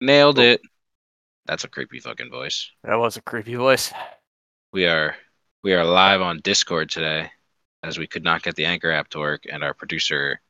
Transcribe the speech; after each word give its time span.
Nailed 0.00 0.38
it. 0.38 0.60
That's 1.46 1.64
a 1.64 1.68
creepy 1.68 2.00
fucking 2.00 2.30
voice. 2.30 2.70
That 2.84 2.96
was 2.96 3.16
a 3.16 3.22
creepy 3.22 3.54
voice. 3.54 3.92
We 4.72 4.86
are 4.86 5.16
we 5.62 5.74
are 5.74 5.84
live 5.84 6.20
on 6.20 6.40
Discord 6.40 6.90
today, 6.90 7.30
as 7.82 7.98
we 7.98 8.06
could 8.06 8.24
not 8.24 8.42
get 8.42 8.56
the 8.56 8.66
Anchor 8.66 8.90
app 8.90 9.08
to 9.08 9.18
work, 9.18 9.42
and 9.50 9.62
our 9.64 9.74
producer 9.74 10.40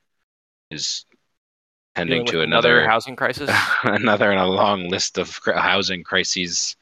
is 0.70 1.04
tending 1.94 2.26
to 2.26 2.42
another 2.42 2.86
housing 2.86 3.16
crisis. 3.16 3.50
another 3.84 4.30
in 4.30 4.38
a 4.38 4.46
long 4.46 4.88
list 4.88 5.18
of 5.18 5.38
housing 5.46 6.04
crises 6.04 6.76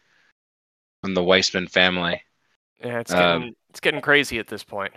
from 1.02 1.14
the 1.14 1.22
Weissman 1.24 1.68
family. 1.68 2.22
yeah, 2.84 3.00
it's 3.00 3.12
Um, 3.12 3.40
getting 3.40 3.56
it's 3.70 3.80
getting 3.80 4.00
crazy 4.00 4.38
at 4.38 4.48
this 4.48 4.64
point. 4.64 4.92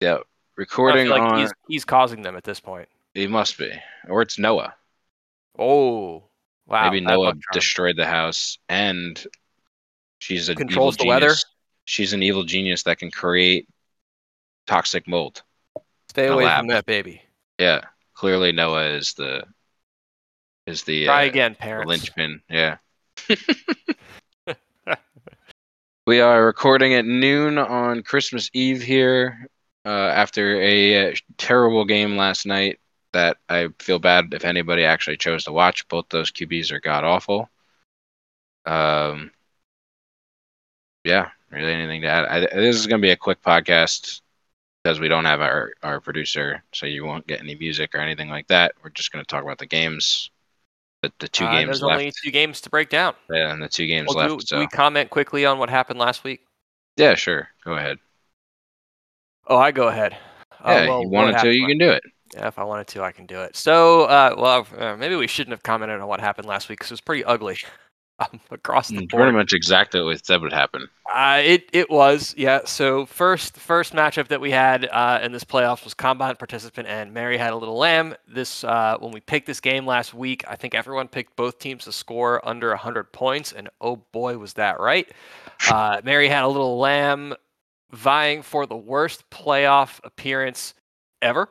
Yeah, 0.00 0.18
recording 0.56 1.08
like 1.08 1.22
on. 1.22 1.40
he's 1.40 1.52
he's 1.66 1.84
causing 1.84 2.22
them 2.22 2.36
at 2.36 2.44
this 2.44 2.60
point. 2.60 2.88
He 3.14 3.26
must 3.26 3.58
be, 3.58 3.72
or 4.08 4.22
it's 4.22 4.38
Noah. 4.38 4.74
Oh, 5.58 6.29
wow! 6.70 6.90
Maybe 6.90 7.04
Noah 7.04 7.34
destroyed 7.52 7.96
the 7.96 8.06
house, 8.06 8.58
and 8.68 9.22
she's 10.18 10.48
a 10.48 10.54
Controls 10.54 10.96
evil 10.96 11.04
the 11.04 11.08
weather? 11.08 11.34
She's 11.84 12.12
an 12.12 12.22
evil 12.22 12.44
genius 12.44 12.84
that 12.84 12.98
can 12.98 13.10
create 13.10 13.68
toxic 14.66 15.08
mold. 15.08 15.42
Stay 16.10 16.28
away 16.28 16.44
lab. 16.44 16.60
from 16.60 16.68
that 16.68 16.86
baby. 16.86 17.22
Yeah, 17.58 17.82
clearly 18.14 18.52
Noah 18.52 18.86
is 18.90 19.14
the 19.14 19.44
is 20.66 20.84
the 20.84 21.06
Try 21.06 21.24
uh, 21.24 21.28
again, 21.28 21.52
the 21.52 21.58
parents. 21.58 21.88
linchpin. 21.88 22.40
Yeah. 22.48 22.76
we 26.06 26.20
are 26.20 26.44
recording 26.44 26.94
at 26.94 27.04
noon 27.04 27.58
on 27.58 28.02
Christmas 28.02 28.48
Eve 28.52 28.80
here 28.82 29.48
uh, 29.84 29.88
after 29.88 30.60
a 30.60 31.10
uh, 31.10 31.14
terrible 31.36 31.84
game 31.84 32.16
last 32.16 32.46
night 32.46 32.78
that 33.12 33.38
I 33.48 33.68
feel 33.78 33.98
bad 33.98 34.32
if 34.34 34.44
anybody 34.44 34.84
actually 34.84 35.16
chose 35.18 35.44
to 35.44 35.52
watch. 35.52 35.86
Both 35.88 36.08
those 36.10 36.30
QBs 36.32 36.72
are 36.72 36.80
god 36.80 37.04
awful. 37.04 37.50
Um, 38.66 39.32
yeah, 41.04 41.30
really 41.50 41.72
anything 41.72 42.02
to 42.02 42.08
add? 42.08 42.24
I, 42.26 42.40
this 42.40 42.76
is 42.76 42.86
going 42.86 43.00
to 43.00 43.06
be 43.06 43.10
a 43.12 43.16
quick 43.16 43.42
podcast 43.42 44.20
because 44.84 45.00
we 45.00 45.08
don't 45.08 45.24
have 45.26 45.40
our, 45.40 45.72
our 45.82 46.00
producer, 46.00 46.62
so 46.72 46.86
you 46.86 47.04
won't 47.04 47.26
get 47.26 47.40
any 47.40 47.54
music 47.56 47.94
or 47.94 47.98
anything 47.98 48.28
like 48.28 48.48
that. 48.48 48.74
We're 48.82 48.90
just 48.90 49.12
going 49.12 49.24
to 49.24 49.28
talk 49.28 49.42
about 49.44 49.58
the 49.58 49.66
games, 49.66 50.30
the, 51.02 51.12
the 51.20 51.28
two 51.28 51.44
Uh, 51.44 51.52
games 51.52 51.66
There's 51.66 51.82
left, 51.82 52.00
only 52.00 52.12
two 52.24 52.30
games 52.30 52.60
to 52.62 52.70
break 52.70 52.88
down. 52.90 53.14
yeah, 53.30 53.52
and 53.52 53.62
the 53.62 53.68
two 53.68 53.86
games 53.86 54.14
Well, 54.14 54.28
do, 54.28 54.36
left. 54.36 54.48
do 54.48 54.56
So 54.56 54.58
we 54.58 54.66
comment 54.66 55.10
quickly 55.10 55.44
on 55.46 55.58
what 55.58 55.70
happened 55.70 55.98
last 55.98 56.24
week? 56.24 56.42
yeah, 56.96 57.14
sure, 57.14 57.48
go 57.64 57.74
ahead. 57.74 57.98
Oh, 59.46 59.56
I 59.56 59.70
go 59.72 59.88
ahead. 59.88 60.16
Uh, 60.62 60.72
Yeah, 60.72 60.86
well, 60.88 61.02
you 61.02 61.08
what 61.08 61.12
wanted 61.12 61.38
to, 61.38 61.50
you 61.52 61.66
can 61.66 61.78
do 61.78 61.90
it. 61.90 62.02
Yeah, 62.34 62.48
if 62.48 62.58
I 62.58 62.64
wanted 62.64 62.86
to, 62.88 63.02
I 63.02 63.12
can 63.12 63.26
do 63.26 63.40
it. 63.42 63.56
So, 63.56 64.04
uh, 64.04 64.34
well, 64.38 64.66
uh, 64.78 64.96
maybe 64.96 65.16
we 65.16 65.26
shouldn't 65.26 65.52
have 65.52 65.62
commented 65.62 66.00
on 66.00 66.06
what 66.08 66.20
happened 66.20 66.46
last 66.46 66.68
week 66.68 66.78
because 66.78 66.90
it 66.90 66.94
was 66.94 67.00
pretty 67.00 67.24
ugly 67.24 67.58
um, 68.18 68.40
across 68.50 68.92
the 68.92 69.02
Mm, 69.02 69.08
board. 69.10 69.30
Pretty 69.30 69.36
much 69.36 69.52
exactly 69.52 70.00
what 70.00 70.08
we 70.08 70.16
said 70.16 70.42
would 70.42 70.52
happen. 70.52 70.88
Uh, 71.12 71.40
it 71.44 71.68
it 71.72 71.90
was 71.90 72.34
yeah. 72.36 72.60
So 72.64 73.04
first 73.06 73.56
first 73.56 73.92
matchup 73.94 74.28
that 74.28 74.40
we 74.40 74.50
had 74.52 74.86
uh, 74.92 75.18
in 75.22 75.32
this 75.32 75.44
playoffs 75.44 75.82
was 75.84 75.94
combine 75.94 76.36
participant 76.36 76.86
and 76.86 77.12
Mary 77.12 77.36
had 77.36 77.52
a 77.52 77.56
little 77.56 77.76
lamb. 77.76 78.14
This 78.28 78.62
uh, 78.62 78.96
when 79.00 79.10
we 79.10 79.20
picked 79.20 79.46
this 79.46 79.60
game 79.60 79.86
last 79.86 80.14
week, 80.14 80.44
I 80.46 80.54
think 80.56 80.74
everyone 80.74 81.08
picked 81.08 81.34
both 81.36 81.58
teams 81.58 81.84
to 81.84 81.92
score 81.92 82.46
under 82.46 82.74
hundred 82.76 83.12
points, 83.12 83.52
and 83.52 83.68
oh 83.80 83.96
boy 84.12 84.38
was 84.38 84.54
that 84.54 84.78
right. 84.78 85.10
Uh, 85.66 86.00
Mary 86.04 86.28
had 86.28 86.44
a 86.44 86.48
little 86.48 86.78
lamb 86.78 87.34
vying 87.92 88.42
for 88.42 88.66
the 88.66 88.76
worst 88.76 89.28
playoff 89.30 89.98
appearance 90.04 90.74
ever, 91.22 91.48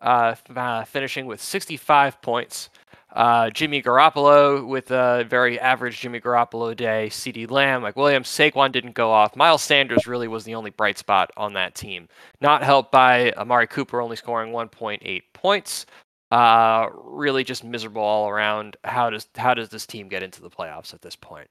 uh, 0.00 0.34
uh, 0.54 0.84
finishing 0.84 1.26
with 1.26 1.40
65 1.40 2.20
points. 2.22 2.70
Uh, 3.12 3.50
Jimmy 3.50 3.82
Garoppolo 3.82 4.64
with 4.66 4.92
a 4.92 5.24
very 5.28 5.58
average 5.58 6.00
Jimmy 6.00 6.20
Garoppolo 6.20 6.76
day. 6.76 7.08
CeeDee 7.10 7.50
Lamb, 7.50 7.82
Mike 7.82 7.96
Williams, 7.96 8.28
Saquon 8.28 8.70
didn't 8.70 8.94
go 8.94 9.10
off. 9.10 9.34
Miles 9.34 9.62
Sanders 9.62 10.06
really 10.06 10.28
was 10.28 10.44
the 10.44 10.54
only 10.54 10.70
bright 10.70 10.96
spot 10.96 11.30
on 11.36 11.54
that 11.54 11.74
team. 11.74 12.08
Not 12.40 12.62
helped 12.62 12.92
by 12.92 13.32
Amari 13.32 13.66
Cooper 13.66 14.00
only 14.00 14.16
scoring 14.16 14.52
1.8 14.52 15.22
points. 15.32 15.86
Uh, 16.30 16.86
really 16.94 17.42
just 17.42 17.64
miserable 17.64 18.02
all 18.02 18.28
around. 18.28 18.76
How 18.84 19.10
does 19.10 19.26
how 19.34 19.54
does 19.54 19.68
this 19.68 19.84
team 19.84 20.08
get 20.08 20.22
into 20.22 20.40
the 20.40 20.50
playoffs 20.50 20.94
at 20.94 21.02
this 21.02 21.16
point? 21.16 21.48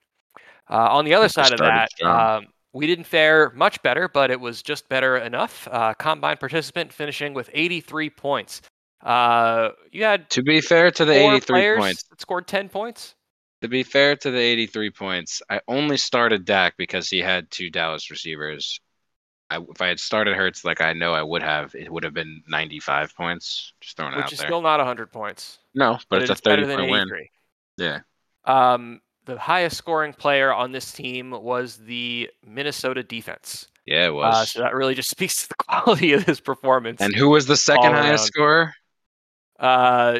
Uh, 0.69 0.87
on 0.91 1.03
the 1.03 1.13
other 1.13 1.27
side 1.27 1.51
of 1.51 1.59
that, 1.59 1.89
um, 2.01 2.47
we 2.79 2.87
didn't 2.87 3.03
fare 3.03 3.51
much 3.51 3.81
better, 3.83 4.07
but 4.07 4.31
it 4.31 4.39
was 4.39 4.61
just 4.63 4.87
better 4.87 5.17
enough. 5.17 5.67
Uh, 5.69 5.93
combine 5.95 6.37
participant 6.37 6.93
finishing 6.93 7.33
with 7.33 7.49
83 7.53 8.09
points. 8.09 8.61
Uh, 9.03 9.71
you 9.91 10.05
had 10.05 10.29
To 10.29 10.41
be 10.41 10.61
fair 10.61 10.89
to 10.91 11.03
the 11.03 11.11
83 11.13 11.77
points, 11.77 12.03
that 12.03 12.21
scored 12.21 12.47
10 12.47 12.69
points. 12.69 13.15
to 13.61 13.67
be 13.67 13.83
fair 13.83 14.15
to 14.15 14.31
the 14.31 14.39
83 14.39 14.91
points, 14.91 15.41
I 15.49 15.59
only 15.67 15.97
started 15.97 16.45
Dak 16.45 16.77
because 16.77 17.09
he 17.09 17.19
had 17.19 17.51
two 17.51 17.69
Dallas 17.69 18.09
receivers. 18.09 18.79
I, 19.49 19.57
if 19.57 19.81
I 19.81 19.87
had 19.87 19.99
started 19.99 20.37
Hurts 20.37 20.63
like 20.63 20.79
I 20.79 20.93
know 20.93 21.13
I 21.13 21.23
would 21.23 21.43
have, 21.43 21.75
it 21.75 21.91
would 21.91 22.05
have 22.05 22.13
been 22.13 22.43
95 22.47 23.13
points. 23.13 23.73
Just 23.81 23.97
throwing 23.97 24.13
it 24.13 24.17
which 24.17 24.25
out 24.25 24.31
is 24.33 24.39
there. 24.39 24.47
still 24.47 24.61
not 24.61 24.77
100 24.79 25.11
points. 25.11 25.59
no, 25.73 25.99
but, 26.09 26.21
it's 26.21 26.29
a 26.29 26.33
it's 26.33 26.41
better 26.41 26.63
30 26.65 26.75
point 26.77 26.91
win. 26.91 27.01
83. 27.01 27.29
Yeah. 27.77 27.99
Um, 28.45 29.01
the 29.25 29.37
highest 29.37 29.77
scoring 29.77 30.13
player 30.13 30.53
on 30.53 30.71
this 30.71 30.91
team 30.91 31.31
was 31.31 31.77
the 31.77 32.29
Minnesota 32.45 33.03
defense. 33.03 33.67
Yeah, 33.85 34.05
it 34.05 34.09
Uh, 34.09 34.13
was. 34.13 34.51
so 34.51 34.59
that 34.61 34.73
really 34.75 34.95
just 34.95 35.09
speaks 35.17 35.43
to 35.43 35.49
the 35.49 35.55
quality 35.55 36.13
of 36.13 36.23
his 36.23 36.39
performance. 36.39 37.01
and 37.01 37.15
who 37.15 37.29
was 37.29 37.45
the 37.47 37.57
second 37.57 37.93
highest 37.93 38.25
scorer? 38.25 38.73
uh, 39.59 40.19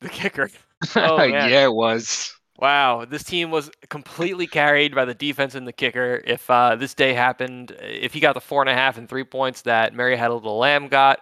the 0.00 0.08
kicker. 0.08 0.50
Oh, 0.94 1.22
yeah, 1.24 1.64
it 1.64 1.72
was. 1.74 2.32
Wow, 2.60 3.04
this 3.04 3.24
team 3.24 3.50
was 3.50 3.68
completely 3.88 4.46
carried 4.46 4.94
by 4.94 5.04
the 5.04 5.14
defense 5.14 5.56
and 5.56 5.66
the 5.66 5.72
kicker. 5.72 6.22
If 6.24 6.48
uh, 6.48 6.76
this 6.76 6.94
day 6.94 7.12
happened, 7.14 7.76
if 7.80 8.14
he 8.14 8.20
got 8.20 8.34
the 8.34 8.40
four 8.40 8.62
and 8.62 8.70
a 8.70 8.74
half 8.74 8.96
and 8.96 9.08
three 9.08 9.24
points 9.24 9.62
that 9.62 9.92
Mary 9.92 10.16
had 10.16 10.30
a 10.30 10.34
little 10.34 10.56
lamb 10.56 10.86
got, 10.86 11.18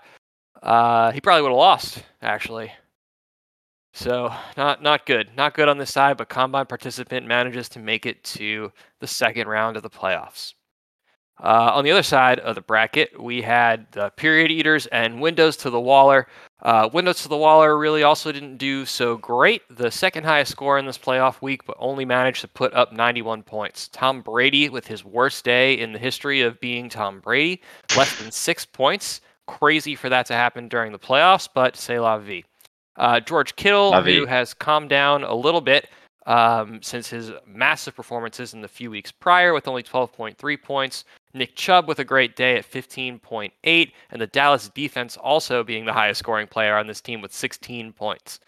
uh, 0.62 1.10
he 1.12 1.20
probably 1.22 1.40
would 1.42 1.50
have 1.52 1.56
lost 1.56 2.02
actually. 2.20 2.70
So 3.96 4.30
not 4.58 4.82
not 4.82 5.06
good, 5.06 5.30
not 5.34 5.54
good 5.54 5.70
on 5.70 5.78
this 5.78 5.90
side. 5.90 6.18
But 6.18 6.28
combine 6.28 6.66
participant 6.66 7.26
manages 7.26 7.66
to 7.70 7.78
make 7.78 8.04
it 8.04 8.22
to 8.24 8.70
the 9.00 9.06
second 9.06 9.48
round 9.48 9.78
of 9.78 9.82
the 9.82 9.88
playoffs. 9.88 10.52
Uh, 11.42 11.70
on 11.72 11.82
the 11.82 11.90
other 11.90 12.02
side 12.02 12.38
of 12.40 12.54
the 12.54 12.60
bracket, 12.60 13.18
we 13.18 13.40
had 13.40 13.86
the 13.92 14.10
period 14.10 14.50
eaters 14.50 14.86
and 14.88 15.20
windows 15.20 15.56
to 15.58 15.70
the 15.70 15.80
Waller. 15.80 16.26
Uh, 16.60 16.90
windows 16.92 17.22
to 17.22 17.28
the 17.28 17.36
Waller 17.38 17.78
really 17.78 18.02
also 18.02 18.32
didn't 18.32 18.58
do 18.58 18.84
so 18.84 19.16
great. 19.16 19.62
The 19.70 19.90
second 19.90 20.24
highest 20.24 20.52
score 20.52 20.78
in 20.78 20.84
this 20.84 20.98
playoff 20.98 21.40
week, 21.40 21.64
but 21.66 21.76
only 21.78 22.04
managed 22.04 22.42
to 22.42 22.48
put 22.48 22.74
up 22.74 22.92
91 22.92 23.44
points. 23.44 23.88
Tom 23.88 24.20
Brady, 24.20 24.68
with 24.68 24.86
his 24.86 25.06
worst 25.06 25.42
day 25.42 25.72
in 25.78 25.92
the 25.92 25.98
history 25.98 26.42
of 26.42 26.60
being 26.60 26.90
Tom 26.90 27.20
Brady, 27.20 27.62
less 27.96 28.14
than 28.18 28.30
six 28.30 28.66
points. 28.66 29.22
Crazy 29.46 29.94
for 29.94 30.10
that 30.10 30.26
to 30.26 30.34
happen 30.34 30.68
during 30.68 30.92
the 30.92 30.98
playoffs, 30.98 31.48
but 31.54 31.76
say 31.76 31.98
la 31.98 32.18
vie. 32.18 32.44
Uh, 32.96 33.20
George 33.20 33.56
Kittle, 33.56 33.92
who 34.20 34.26
has 34.26 34.54
calmed 34.54 34.88
down 34.88 35.22
a 35.24 35.34
little 35.34 35.60
bit 35.60 35.88
um, 36.26 36.82
since 36.82 37.08
his 37.08 37.30
massive 37.46 37.94
performances 37.94 38.52
in 38.54 38.60
the 38.60 38.68
few 38.68 38.90
weeks 38.90 39.12
prior, 39.12 39.52
with 39.52 39.68
only 39.68 39.82
12.3 39.82 40.62
points. 40.62 41.04
Nick 41.34 41.54
Chubb 41.54 41.86
with 41.86 41.98
a 41.98 42.04
great 42.04 42.34
day 42.34 42.56
at 42.56 42.70
15.8, 42.70 43.92
and 44.10 44.20
the 44.20 44.26
Dallas 44.26 44.68
defense 44.70 45.16
also 45.16 45.62
being 45.62 45.84
the 45.84 45.92
highest 45.92 46.20
scoring 46.20 46.46
player 46.46 46.76
on 46.76 46.86
this 46.86 47.00
team 47.00 47.20
with 47.20 47.32
16 47.32 47.92
points. 47.92 48.40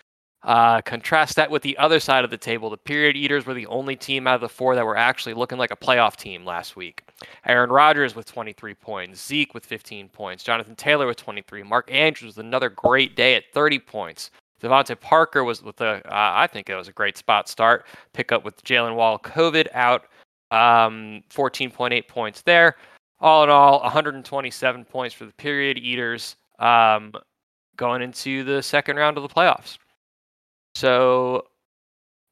Uh, 0.44 0.81
contrast 0.82 1.34
that 1.34 1.50
with 1.50 1.62
the 1.62 1.76
other 1.78 1.99
side 1.99 2.25
of 2.25 2.31
the 2.31 2.37
table. 2.37 2.71
The 2.71 2.76
period 2.76 3.16
eaters 3.16 3.44
were 3.44 3.54
the 3.54 3.66
only 3.66 3.97
team 3.97 4.26
out 4.26 4.37
of 4.37 4.41
the 4.41 4.49
four 4.49 4.76
that 4.76 4.87
were 4.87 4.97
actually 4.97 5.34
looking 5.34 5.59
like 5.59 5.72
a 5.72 5.76
playoff 5.76 6.15
team 6.15 6.44
last 6.44 6.76
week. 6.76 7.03
Aaron 7.44 7.71
Rodgers 7.71 8.15
with 8.15 8.26
23 8.26 8.75
points, 8.75 9.27
Zeke 9.27 9.53
with 9.53 9.66
15 9.66 10.09
points, 10.09 10.44
Jonathan 10.44 10.77
Taylor 10.77 11.09
with 11.09 11.16
23, 11.16 11.65
Mark 11.65 11.91
Andrews 11.93 12.37
with 12.37 12.47
another 12.47 12.69
great 12.69 13.16
day 13.16 13.34
at 13.34 13.53
30 13.53 13.81
points. 13.81 14.31
DeVante 14.62 14.98
Parker 14.98 15.43
was 15.43 15.62
with 15.62 15.81
a, 15.81 16.03
uh, 16.06 16.33
I 16.34 16.47
think 16.47 16.68
it 16.68 16.77
was 16.77 16.89
a 16.89 16.92
great 16.92 17.16
spot 17.16 17.48
start. 17.48 17.86
Pick 18.13 18.30
up 18.33 18.45
with 18.45 18.63
Jaylen 18.65 18.95
Waddle, 18.95 19.18
COVID 19.18 19.66
out, 19.74 20.04
um, 20.51 21.22
14.8 21.30 22.07
points 22.09 22.42
there. 22.42 22.77
All 23.21 23.42
in 23.42 23.51
all, 23.51 23.80
127 23.80 24.84
points 24.84 25.15
for 25.15 25.24
the 25.27 25.33
period 25.33 25.78
eaters 25.78 26.36
um, 26.60 27.13
going 27.77 28.03
into 28.03 28.45
the 28.45 28.63
second 28.63 28.97
round 28.97 29.16
of 29.16 29.24
the 29.24 29.28
playoffs. 29.28 29.78
So 30.78 31.45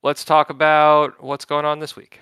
let's 0.04 0.25
talk 0.25 0.50
about 0.50 1.20
what's 1.20 1.44
going 1.44 1.64
on 1.64 1.81
this 1.81 1.96
week. 1.96 2.20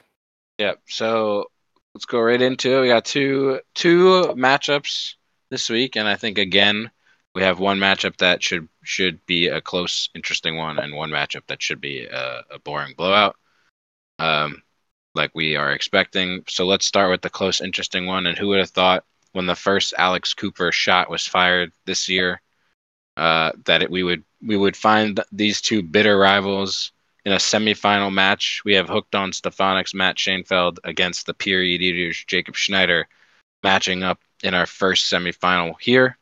Yep. 0.57 0.81
So 0.87 1.51
let's 1.95 2.07
go 2.07 2.19
right 2.19 2.41
into 2.41 2.79
it. 2.79 2.81
We 2.81 2.89
got 2.89 3.05
two 3.05 3.61
two 3.75 4.33
matchups 4.35 5.17
this 5.51 5.69
week, 5.69 5.97
and 5.97 6.09
I 6.09 6.17
think 6.17 6.39
again 6.39 6.91
we 7.35 7.43
have 7.43 7.59
one 7.59 7.79
matchup 7.79 8.17
that 8.17 8.43
should 8.43 8.71
should 8.83 9.27
be 9.27 9.49
a 9.49 9.61
close, 9.61 10.09
interesting 10.15 10.57
one, 10.57 10.79
and 10.79 10.95
one 10.95 11.11
matchup 11.11 11.43
that 11.49 11.63
should 11.63 11.83
be 11.83 12.07
a, 12.07 12.43
a 12.53 12.59
boring 12.59 12.95
blowout, 12.97 13.37
um, 14.19 14.63
like 15.15 15.33
we 15.35 15.57
are 15.57 15.73
expecting. 15.73 16.43
So 16.49 16.65
let's 16.65 16.87
start 16.87 17.11
with 17.11 17.21
the 17.21 17.29
close, 17.29 17.61
interesting 17.61 18.07
one. 18.07 18.27
And 18.27 18.39
who 18.39 18.49
would 18.49 18.61
have 18.61 18.71
thought 18.71 19.05
when 19.33 19.45
the 19.45 19.55
first 19.55 19.93
Alex 19.99 20.33
Cooper 20.33 20.73
shot 20.73 21.11
was 21.11 21.27
fired 21.27 21.71
this 21.85 22.09
year, 22.09 22.41
uh, 23.17 23.53
that 23.65 23.83
it, 23.83 23.91
we 23.91 24.03
would 24.03 24.25
we 24.43 24.57
would 24.57 24.77
find 24.77 25.21
these 25.33 25.61
two 25.61 25.83
bitter 25.83 26.19
rivals 26.19 26.93
in 27.25 27.33
a 27.33 27.37
semifinal 27.37 28.13
match, 28.13 28.63
we 28.65 28.75
have 28.75 28.89
Hooked 28.89 29.15
on 29.15 29.33
Stefanix 29.33 29.95
Matt 29.95 30.17
Shainfeld 30.17 30.79
against 30.85 31.27
the 31.27 31.35
Period 31.35 31.81
Eaters 31.81 32.23
Jacob 32.27 32.55
Schneider, 32.55 33.09
matching 33.63 34.03
up 34.03 34.21
in 34.43 34.53
our 34.53 34.67
first 34.67 35.11
semifinal 35.11 35.75
here. 35.81 36.19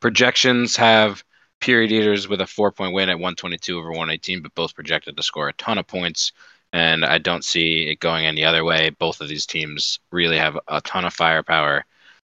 Projections 0.00 0.76
have 0.76 1.24
Period 1.60 1.90
Eaters 1.90 2.28
with 2.28 2.40
a 2.40 2.46
four 2.46 2.70
point 2.70 2.94
win 2.94 3.08
at 3.08 3.16
122 3.16 3.78
over 3.78 3.90
118, 3.90 4.42
but 4.42 4.54
both 4.54 4.74
projected 4.74 5.16
to 5.16 5.22
score 5.22 5.48
a 5.48 5.52
ton 5.54 5.78
of 5.78 5.86
points. 5.86 6.32
And 6.72 7.04
I 7.04 7.18
don't 7.18 7.44
see 7.44 7.88
it 7.88 8.00
going 8.00 8.24
any 8.24 8.44
other 8.44 8.64
way. 8.64 8.90
Both 8.90 9.20
of 9.20 9.28
these 9.28 9.44
teams 9.44 9.98
really 10.10 10.38
have 10.38 10.58
a 10.68 10.80
ton 10.80 11.04
of 11.04 11.12
firepower. 11.12 11.84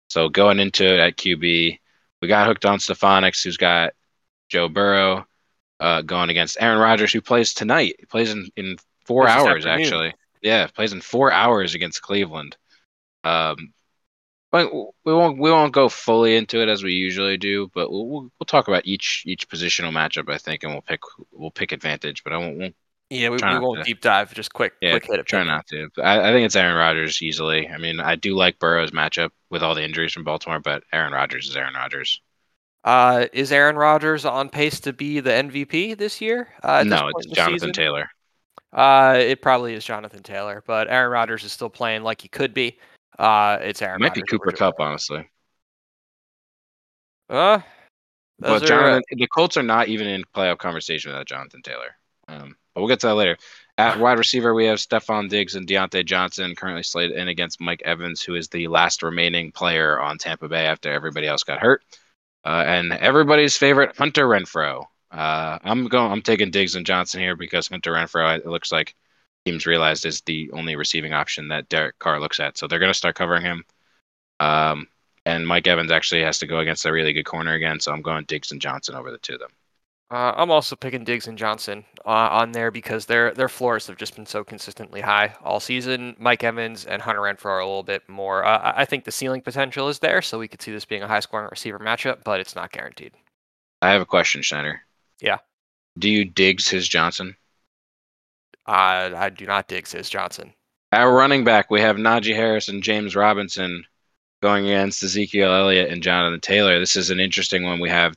So 0.09 0.29
going 0.29 0.59
into 0.59 0.83
it 0.83 0.99
at 0.99 1.17
QB, 1.17 1.79
we 2.23 2.29
got 2.29 2.47
hooked 2.47 2.63
on 2.63 2.79
Stefanix, 2.79 3.43
who's 3.43 3.57
got 3.57 3.91
Joe 4.47 4.69
Burrow 4.69 5.25
uh, 5.81 6.03
going 6.03 6.29
against 6.29 6.55
Aaron 6.57 6.79
Rodgers, 6.79 7.11
who 7.11 7.19
plays 7.19 7.53
tonight. 7.53 7.97
He 7.99 8.05
plays 8.05 8.31
in, 8.31 8.47
in 8.55 8.77
four 9.05 9.27
hours, 9.27 9.65
actually. 9.65 10.13
Yeah, 10.41 10.67
plays 10.67 10.93
in 10.93 11.01
four 11.01 11.33
hours 11.33 11.75
against 11.75 12.01
Cleveland. 12.01 12.55
Um, 13.25 13.73
but 14.53 14.71
we 15.03 15.13
won't 15.13 15.37
we 15.37 15.51
won't 15.51 15.73
go 15.73 15.89
fully 15.89 16.37
into 16.37 16.61
it 16.61 16.69
as 16.69 16.81
we 16.81 16.93
usually 16.93 17.35
do, 17.35 17.69
but 17.73 17.91
we'll 17.91 18.07
we'll, 18.07 18.21
we'll 18.39 18.45
talk 18.47 18.69
about 18.69 18.85
each 18.85 19.23
each 19.25 19.49
positional 19.49 19.91
matchup, 19.91 20.31
I 20.31 20.37
think, 20.37 20.63
and 20.63 20.71
we'll 20.71 20.81
pick 20.81 21.01
we'll 21.33 21.51
pick 21.51 21.73
advantage. 21.73 22.23
But 22.23 22.31
I 22.31 22.37
won't, 22.37 22.57
won't 22.57 22.75
Yeah, 23.13 23.29
we, 23.29 23.37
we 23.37 23.59
won't 23.59 23.79
to. 23.79 23.83
deep 23.83 24.01
dive. 24.01 24.33
Just 24.33 24.53
quick, 24.53 24.73
yeah 24.81 24.91
quick 24.91 25.05
hit 25.05 25.25
try 25.25 25.43
not 25.43 25.67
to. 25.67 25.89
I, 26.03 26.29
I 26.29 26.31
think 26.33 26.45
it's 26.45 26.55
Aaron 26.55 26.75
Rodgers 26.75 27.21
easily. 27.21 27.67
I 27.69 27.77
mean, 27.77 27.99
I 27.99 28.15
do 28.15 28.35
like 28.35 28.59
Burrow's 28.59 28.91
matchup 28.91 29.29
with 29.49 29.61
all 29.63 29.75
the 29.75 29.83
injuries 29.83 30.13
from 30.13 30.23
Baltimore, 30.23 30.59
but 30.59 30.83
Aaron 30.91 31.13
Rodgers 31.13 31.47
is 31.49 31.55
Aaron 31.55 31.73
Rodgers. 31.75 32.21
Uh, 32.83 33.27
is 33.31 33.51
Aaron 33.51 33.75
Rodgers 33.77 34.25
on 34.25 34.49
pace 34.49 34.79
to 34.81 34.91
be 34.93 35.19
the 35.21 35.29
MVP 35.31 35.97
this 35.97 36.19
year? 36.19 36.49
Uh, 36.63 36.67
at 36.67 36.83
this 36.83 36.91
no, 36.91 37.09
it's 37.15 37.27
Jonathan 37.27 37.59
season? 37.59 37.73
Taylor. 37.73 38.09
Uh, 38.73 39.15
it 39.19 39.41
probably 39.41 39.73
is 39.75 39.85
Jonathan 39.85 40.23
Taylor, 40.23 40.63
but 40.67 40.89
Aaron 40.89 41.11
Rodgers 41.11 41.43
is 41.43 41.51
still 41.51 41.69
playing 41.69 42.03
like 42.03 42.21
he 42.21 42.27
could 42.27 42.53
be. 42.53 42.77
Uh, 43.19 43.57
it's 43.61 43.81
It 43.81 43.85
Aaron. 43.85 44.01
might 44.01 44.13
be 44.13 44.21
Rodgers 44.21 44.33
over 44.33 44.45
Cooper 44.45 44.57
Kupp, 44.57 44.75
honestly. 44.79 45.29
Uh, 47.29 47.59
But 48.39 48.69
are, 48.69 48.97
uh, 48.97 49.01
the 49.11 49.27
Colts 49.27 49.55
are 49.57 49.63
not 49.63 49.87
even 49.87 50.07
in 50.07 50.23
playoff 50.35 50.57
conversation 50.57 51.11
without 51.11 51.27
Jonathan 51.27 51.61
Taylor. 51.61 51.95
Um, 52.27 52.55
but 52.73 52.81
we'll 52.81 52.89
get 52.89 52.99
to 53.01 53.07
that 53.07 53.15
later. 53.15 53.37
At 53.77 53.99
wide 53.99 54.17
receiver, 54.17 54.53
we 54.53 54.65
have 54.65 54.79
Stefon 54.79 55.29
Diggs 55.29 55.55
and 55.55 55.67
Diontae 55.67 56.05
Johnson 56.05 56.55
currently 56.55 56.83
slated 56.83 57.17
in 57.17 57.27
against 57.27 57.61
Mike 57.61 57.81
Evans, 57.83 58.21
who 58.21 58.35
is 58.35 58.49
the 58.49 58.67
last 58.67 59.03
remaining 59.03 59.51
player 59.51 59.99
on 59.99 60.17
Tampa 60.17 60.47
Bay 60.47 60.65
after 60.65 60.91
everybody 60.91 61.27
else 61.27 61.43
got 61.43 61.59
hurt. 61.59 61.83
Uh, 62.45 62.63
and 62.65 62.91
everybody's 62.91 63.57
favorite 63.57 63.95
Hunter 63.97 64.27
Renfrow. 64.27 64.85
Uh, 65.11 65.59
I'm 65.63 65.87
going. 65.87 66.11
I'm 66.11 66.21
taking 66.21 66.51
Diggs 66.51 66.75
and 66.75 66.85
Johnson 66.85 67.21
here 67.21 67.35
because 67.35 67.67
Hunter 67.67 67.91
Renfrow. 67.91 68.37
It 68.37 68.45
looks 68.45 68.71
like 68.71 68.95
teams 69.45 69.65
realized 69.65 70.05
is 70.05 70.21
the 70.21 70.49
only 70.51 70.75
receiving 70.75 71.13
option 71.13 71.49
that 71.49 71.69
Derek 71.69 71.99
Carr 71.99 72.19
looks 72.19 72.39
at, 72.39 72.57
so 72.57 72.67
they're 72.67 72.79
going 72.79 72.91
to 72.91 72.97
start 72.97 73.15
covering 73.15 73.43
him. 73.43 73.63
Um, 74.39 74.87
and 75.25 75.47
Mike 75.47 75.67
Evans 75.67 75.91
actually 75.91 76.23
has 76.23 76.39
to 76.39 76.47
go 76.47 76.59
against 76.59 76.85
a 76.85 76.91
really 76.91 77.13
good 77.13 77.25
corner 77.25 77.53
again, 77.53 77.79
so 77.79 77.91
I'm 77.91 78.01
going 78.01 78.25
Diggs 78.25 78.51
and 78.51 78.61
Johnson 78.61 78.95
over 78.95 79.11
the 79.11 79.17
two 79.19 79.35
of 79.35 79.39
them. 79.39 79.51
Uh, 80.11 80.33
I'm 80.35 80.51
also 80.51 80.75
picking 80.75 81.03
Diggs 81.03 81.27
and 81.27 81.37
Johnson 81.37 81.85
uh, 82.05 82.09
on 82.09 82.51
there 82.51 82.69
because 82.69 83.05
their 83.07 83.33
their 83.33 83.49
floors 83.49 83.87
have 83.87 83.97
just 83.97 84.15
been 84.15 84.25
so 84.27 84.43
consistently 84.43 85.01
high 85.01 85.33
all 85.43 85.59
season. 85.59 86.15
Mike 86.19 86.43
Evans 86.43 86.85
and 86.85 87.01
Hunter 87.01 87.21
Renfrow 87.21 87.45
are 87.45 87.59
a 87.59 87.65
little 87.65 87.83
bit 87.83 88.07
more. 88.07 88.45
Uh, 88.45 88.73
I- 88.75 88.85
think 88.85 89.05
the 89.05 89.11
ceiling 89.11 89.41
potential 89.41 89.89
is 89.89 89.99
there, 89.99 90.21
so 90.21 90.37
we 90.37 90.47
could 90.47 90.61
see 90.61 90.71
this 90.71 90.85
being 90.85 91.01
a 91.01 91.07
high 91.07 91.21
scoring 91.21 91.47
receiver 91.49 91.79
matchup, 91.79 92.23
but 92.23 92.39
it's 92.39 92.55
not 92.55 92.71
guaranteed. 92.71 93.13
I 93.81 93.89
have 93.91 94.01
a 94.01 94.05
question, 94.05 94.41
Schneider. 94.43 94.81
Yeah. 95.19 95.37
Do 95.97 96.09
you 96.09 96.25
Diggs 96.25 96.67
his 96.67 96.87
Johnson? 96.87 97.35
Uh, 98.67 99.11
I 99.15 99.29
do 99.29 99.45
not 99.45 99.67
dig 99.67 99.87
Sis 99.87 100.09
Johnson. 100.09 100.53
At 100.91 101.03
running 101.03 101.43
back, 101.43 101.71
we 101.71 101.81
have 101.81 101.95
Najee 101.97 102.35
Harris 102.35 102.69
and 102.69 102.83
James 102.83 103.15
Robinson 103.15 103.83
going 104.41 104.65
against 104.65 105.01
Ezekiel 105.03 105.51
Elliott 105.51 105.89
and 105.91 106.03
Jonathan 106.03 106.39
Taylor. 106.39 106.77
This 106.79 106.95
is 106.95 107.09
an 107.09 107.19
interesting 107.19 107.63
one. 107.63 107.79
We 107.79 107.89
have 107.89 108.13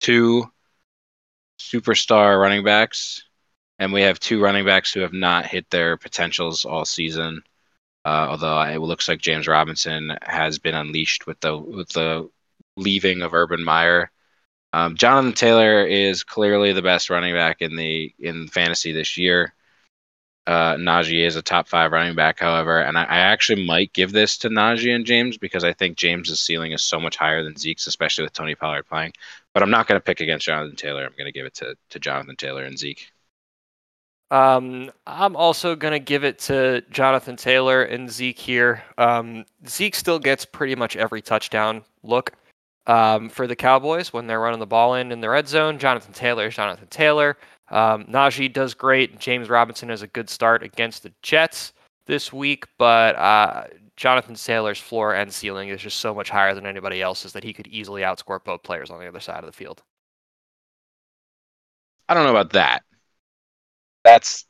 two 0.00 0.50
superstar 1.70 2.40
running 2.40 2.64
backs, 2.64 3.24
and 3.78 3.92
we 3.92 4.02
have 4.02 4.20
two 4.20 4.40
running 4.40 4.64
backs 4.64 4.92
who 4.92 5.00
have 5.00 5.12
not 5.12 5.46
hit 5.46 5.68
their 5.70 5.96
potentials 5.96 6.64
all 6.64 6.84
season. 6.84 7.42
Uh, 8.04 8.28
although 8.30 8.60
it 8.62 8.80
looks 8.80 9.08
like 9.08 9.20
James 9.20 9.46
Robinson 9.48 10.16
has 10.22 10.58
been 10.58 10.74
unleashed 10.74 11.26
with 11.26 11.40
the 11.40 11.56
with 11.56 11.88
the 11.90 12.30
leaving 12.76 13.22
of 13.22 13.34
Urban 13.34 13.62
Meyer. 13.64 14.10
Um, 14.72 14.96
Jonathan 14.96 15.32
Taylor 15.32 15.84
is 15.86 16.24
clearly 16.24 16.72
the 16.72 16.82
best 16.82 17.10
running 17.10 17.34
back 17.34 17.60
in 17.62 17.76
the 17.76 18.14
in 18.18 18.48
fantasy 18.48 18.92
this 18.92 19.18
year. 19.18 19.54
Uh, 20.46 20.76
Najee 20.76 21.26
is 21.26 21.36
a 21.36 21.42
top 21.42 21.68
five 21.68 21.92
running 21.92 22.14
back, 22.14 22.40
however, 22.40 22.80
and 22.80 22.96
I, 22.96 23.02
I 23.02 23.18
actually 23.18 23.66
might 23.66 23.92
give 23.92 24.12
this 24.12 24.38
to 24.38 24.48
Najee 24.48 24.94
and 24.94 25.04
James 25.04 25.36
because 25.36 25.62
I 25.62 25.74
think 25.74 25.98
James's 25.98 26.40
ceiling 26.40 26.72
is 26.72 26.82
so 26.82 26.98
much 26.98 27.16
higher 27.16 27.44
than 27.44 27.56
Zeke's, 27.56 27.86
especially 27.86 28.24
with 28.24 28.32
Tony 28.32 28.54
Pollard 28.54 28.86
playing. 28.86 29.12
But 29.58 29.64
I'm 29.64 29.70
not 29.70 29.88
going 29.88 30.00
to 30.00 30.04
pick 30.04 30.20
against 30.20 30.46
Jonathan 30.46 30.76
Taylor. 30.76 31.04
I'm 31.04 31.14
going 31.18 31.26
to 31.26 31.32
give 31.32 31.44
it 31.44 31.54
to, 31.54 31.74
to 31.90 31.98
Jonathan 31.98 32.36
Taylor 32.36 32.62
and 32.62 32.78
Zeke. 32.78 33.10
Um, 34.30 34.92
I'm 35.04 35.34
also 35.34 35.74
gonna 35.74 35.98
give 35.98 36.22
it 36.22 36.38
to 36.40 36.82
Jonathan 36.90 37.34
Taylor 37.34 37.82
and 37.82 38.08
Zeke 38.08 38.38
here. 38.38 38.84
Um, 38.98 39.46
Zeke 39.66 39.96
still 39.96 40.20
gets 40.20 40.44
pretty 40.44 40.76
much 40.76 40.94
every 40.94 41.22
touchdown 41.22 41.82
look 42.04 42.34
um, 42.86 43.30
for 43.30 43.48
the 43.48 43.56
Cowboys 43.56 44.12
when 44.12 44.28
they're 44.28 44.38
running 44.38 44.60
the 44.60 44.66
ball 44.66 44.94
in 44.94 45.10
in 45.10 45.20
the 45.20 45.28
red 45.28 45.48
zone. 45.48 45.78
Jonathan 45.78 46.12
Taylor 46.12 46.46
is 46.46 46.54
Jonathan 46.54 46.86
Taylor. 46.88 47.36
Um, 47.70 48.04
Najee 48.04 48.52
does 48.52 48.74
great. 48.74 49.18
James 49.18 49.48
Robinson 49.48 49.88
has 49.88 50.02
a 50.02 50.06
good 50.06 50.30
start 50.30 50.62
against 50.62 51.02
the 51.02 51.12
Jets 51.22 51.72
this 52.06 52.32
week, 52.32 52.64
but 52.78 53.16
uh, 53.16 53.64
Jonathan 53.98 54.34
Taylor's 54.36 54.80
floor 54.80 55.12
and 55.14 55.30
ceiling 55.34 55.68
is 55.68 55.82
just 55.82 55.98
so 55.98 56.14
much 56.14 56.30
higher 56.30 56.54
than 56.54 56.66
anybody 56.66 57.02
else's 57.02 57.32
that 57.34 57.44
he 57.44 57.52
could 57.52 57.66
easily 57.66 58.00
outscore 58.02 58.42
both 58.42 58.62
players 58.62 58.90
on 58.90 59.00
the 59.00 59.08
other 59.08 59.20
side 59.20 59.40
of 59.40 59.46
the 59.46 59.52
field. 59.52 59.82
I 62.08 62.14
don't 62.14 62.24
know 62.24 62.30
about 62.30 62.52
that. 62.52 62.82
That's 64.04 64.46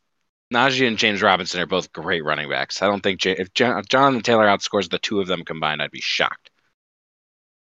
Najee 0.54 0.86
and 0.88 0.98
James 0.98 1.22
Robinson 1.22 1.60
are 1.60 1.66
both 1.66 1.92
great 1.92 2.24
running 2.24 2.48
backs. 2.50 2.82
I 2.82 2.86
don't 2.86 3.02
think 3.02 3.20
J- 3.20 3.36
if, 3.38 3.52
Jon- 3.54 3.78
if 3.78 3.88
Jonathan 3.88 4.22
Taylor 4.22 4.46
outscores 4.46 4.90
the 4.90 4.98
two 4.98 5.20
of 5.20 5.26
them 5.28 5.44
combined, 5.44 5.82
I'd 5.82 5.90
be 5.90 6.00
shocked. 6.00 6.50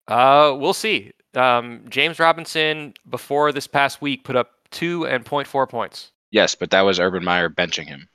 Uh, 0.07 0.55
we'll 0.57 0.73
see. 0.73 1.11
Um, 1.35 1.85
James 1.89 2.19
Robinson 2.19 2.93
before 3.09 3.51
this 3.51 3.67
past 3.67 4.01
week 4.01 4.23
put 4.23 4.35
up 4.35 4.51
two 4.71 5.05
and 5.05 5.25
point 5.25 5.47
four 5.47 5.67
points. 5.67 6.11
Yes, 6.31 6.55
but 6.55 6.69
that 6.69 6.83
was 6.83 7.01
Urban 7.01 7.25
Meyer 7.25 7.49
benching 7.49 7.85
him, 7.85 8.07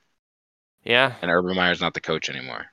Yeah, 0.83 1.15
and 1.21 1.31
Urban 1.31 1.55
Meyer's 1.55 1.81
not 1.81 1.93
the 1.93 2.01
coach 2.01 2.29
anymore. 2.29 2.72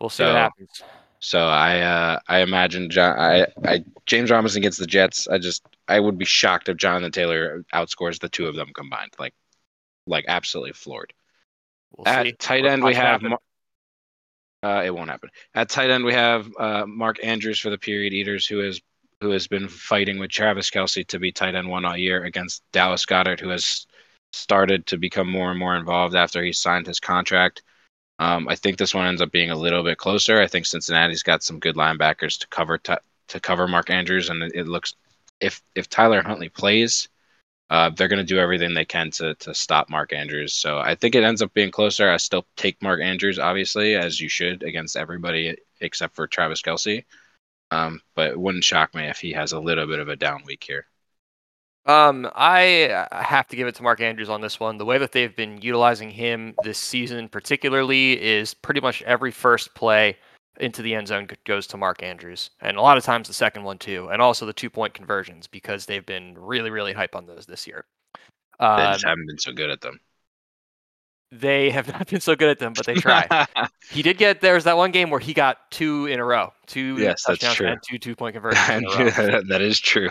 We'll 0.00 0.10
see 0.10 0.18
So- 0.24 0.26
what 0.32 0.36
happens. 0.36 0.82
So 1.18 1.40
I 1.46 1.80
uh, 1.80 2.18
I 2.28 2.40
imagine 2.40 2.90
John, 2.90 3.18
I, 3.18 3.46
I 3.64 3.84
James 4.04 4.30
Robinson 4.30 4.60
gets 4.60 4.76
the 4.76 4.86
Jets. 4.86 5.26
I 5.26 5.38
just 5.38 5.64
I 5.88 5.98
would 5.98 6.18
be 6.18 6.26
shocked 6.26 6.68
if 6.68 6.76
Jonathan 6.76 7.10
Taylor 7.10 7.64
outscores 7.74 8.20
the 8.20 8.28
two 8.28 8.46
of 8.46 8.54
them 8.54 8.70
combined. 8.74 9.12
Like 9.18 9.34
like 10.06 10.26
absolutely 10.28 10.72
floored. 10.74 11.14
We'll 11.96 12.06
At 12.06 12.26
see. 12.26 12.32
tight 12.32 12.66
end 12.66 12.84
we 12.84 12.94
have. 12.94 13.22
Mar- 13.22 13.38
uh, 14.62 14.82
it 14.84 14.94
won't 14.94 15.08
happen. 15.10 15.30
At 15.54 15.70
tight 15.70 15.90
end 15.90 16.04
we 16.04 16.12
have 16.12 16.48
uh, 16.58 16.84
Mark 16.86 17.16
Andrews 17.24 17.58
for 17.58 17.70
the 17.70 17.78
period 17.78 18.12
eaters 18.12 18.46
who 18.46 18.58
has 18.58 18.80
who 19.22 19.30
has 19.30 19.48
been 19.48 19.68
fighting 19.68 20.18
with 20.18 20.30
Travis 20.30 20.70
Kelce 20.70 21.06
to 21.08 21.18
be 21.18 21.32
tight 21.32 21.54
end 21.54 21.68
one 21.68 21.86
all 21.86 21.96
year 21.96 22.24
against 22.24 22.62
Dallas 22.72 23.06
Goedert 23.06 23.40
who 23.40 23.48
has 23.48 23.86
started 24.32 24.86
to 24.88 24.98
become 24.98 25.30
more 25.30 25.50
and 25.50 25.58
more 25.58 25.76
involved 25.76 26.14
after 26.14 26.42
he 26.44 26.52
signed 26.52 26.86
his 26.86 27.00
contract. 27.00 27.62
Um, 28.18 28.48
I 28.48 28.56
think 28.56 28.78
this 28.78 28.94
one 28.94 29.06
ends 29.06 29.20
up 29.20 29.30
being 29.30 29.50
a 29.50 29.56
little 29.56 29.82
bit 29.82 29.98
closer. 29.98 30.40
I 30.40 30.46
think 30.46 30.66
Cincinnati's 30.66 31.22
got 31.22 31.42
some 31.42 31.58
good 31.58 31.76
linebackers 31.76 32.38
to 32.40 32.46
cover 32.48 32.78
t- 32.78 32.94
to 33.28 33.40
cover 33.40 33.68
Mark 33.68 33.90
Andrews, 33.90 34.30
and 34.30 34.42
it, 34.42 34.66
looks 34.66 34.94
if 35.40 35.62
if 35.74 35.88
Tyler 35.88 36.22
Huntley 36.22 36.48
plays, 36.48 37.08
uh, 37.70 37.90
they're 37.90 38.08
going 38.08 38.18
to 38.18 38.24
do 38.24 38.38
everything 38.38 38.74
they 38.74 38.84
can 38.84 39.10
to 39.12 39.34
to 39.36 39.54
stop 39.54 39.90
Mark 39.90 40.12
Andrews. 40.12 40.54
So 40.54 40.78
I 40.78 40.94
think 40.94 41.14
it 41.14 41.24
ends 41.24 41.42
up 41.42 41.52
being 41.52 41.70
closer. 41.70 42.10
I 42.10 42.16
still 42.16 42.46
take 42.56 42.80
Mark 42.82 43.00
Andrews, 43.02 43.38
obviously, 43.38 43.94
as 43.96 44.20
you 44.20 44.28
should 44.28 44.62
against 44.62 44.96
everybody 44.96 45.56
except 45.80 46.14
for 46.16 46.26
Travis 46.26 46.62
Kelce. 46.62 47.04
Um, 47.70 48.00
but 48.14 48.30
it 48.30 48.40
wouldn't 48.40 48.64
shock 48.64 48.94
me 48.94 49.06
if 49.08 49.18
he 49.20 49.32
has 49.32 49.52
a 49.52 49.60
little 49.60 49.86
bit 49.86 49.98
of 49.98 50.08
a 50.08 50.16
down 50.16 50.42
week 50.46 50.64
here. 50.64 50.86
Um, 51.86 52.28
I 52.34 52.86
uh, 52.88 53.22
have 53.22 53.46
to 53.48 53.56
give 53.56 53.68
it 53.68 53.76
to 53.76 53.82
Mark 53.82 54.00
Andrews 54.00 54.28
on 54.28 54.40
this 54.40 54.58
one. 54.58 54.76
The 54.76 54.84
way 54.84 54.98
that 54.98 55.12
they've 55.12 55.34
been 55.34 55.60
utilizing 55.62 56.10
him 56.10 56.54
this 56.64 56.78
season, 56.78 57.28
particularly, 57.28 58.20
is 58.20 58.54
pretty 58.54 58.80
much 58.80 59.02
every 59.02 59.30
first 59.30 59.72
play 59.74 60.16
into 60.58 60.82
the 60.82 60.94
end 60.94 61.06
zone 61.06 61.28
goes 61.44 61.66
to 61.68 61.76
Mark 61.76 62.02
Andrews, 62.02 62.50
and 62.60 62.76
a 62.76 62.80
lot 62.82 62.96
of 62.96 63.04
times 63.04 63.28
the 63.28 63.34
second 63.34 63.62
one 63.62 63.78
too, 63.78 64.08
and 64.10 64.20
also 64.20 64.46
the 64.46 64.52
two 64.52 64.70
point 64.70 64.94
conversions 64.94 65.46
because 65.46 65.86
they've 65.86 66.06
been 66.06 66.34
really, 66.38 66.70
really 66.70 66.92
hype 66.92 67.14
on 67.14 67.26
those 67.26 67.46
this 67.46 67.66
year. 67.66 67.84
They 68.58 68.64
Um, 68.66 68.92
just 68.94 69.04
haven't 69.04 69.26
been 69.26 69.38
so 69.38 69.52
good 69.52 69.70
at 69.70 69.80
them. 69.82 70.00
they 71.30 71.70
have 71.70 71.88
not 71.88 72.06
been 72.08 72.20
so 72.20 72.34
good 72.34 72.48
at 72.48 72.58
them, 72.58 72.72
but 72.72 72.86
they 72.86 72.94
try. 72.94 73.26
he 73.90 74.00
did 74.02 74.16
get 74.16 74.40
there 74.40 74.54
was 74.54 74.64
that 74.64 74.76
one 74.76 74.92
game 74.92 75.10
where 75.10 75.20
he 75.20 75.34
got 75.34 75.70
two 75.70 76.06
in 76.06 76.18
a 76.20 76.24
row, 76.24 76.52
two 76.66 76.96
Yes, 76.98 77.22
that's 77.26 77.38
touchdowns 77.40 77.56
true. 77.56 77.66
and 77.68 77.80
two 77.88 77.98
two 77.98 78.16
point 78.16 78.32
conversions 78.34 78.68
in 78.68 78.84
a 78.84 78.88
row. 79.32 79.42
that 79.48 79.60
is 79.60 79.78
true. 79.78 80.08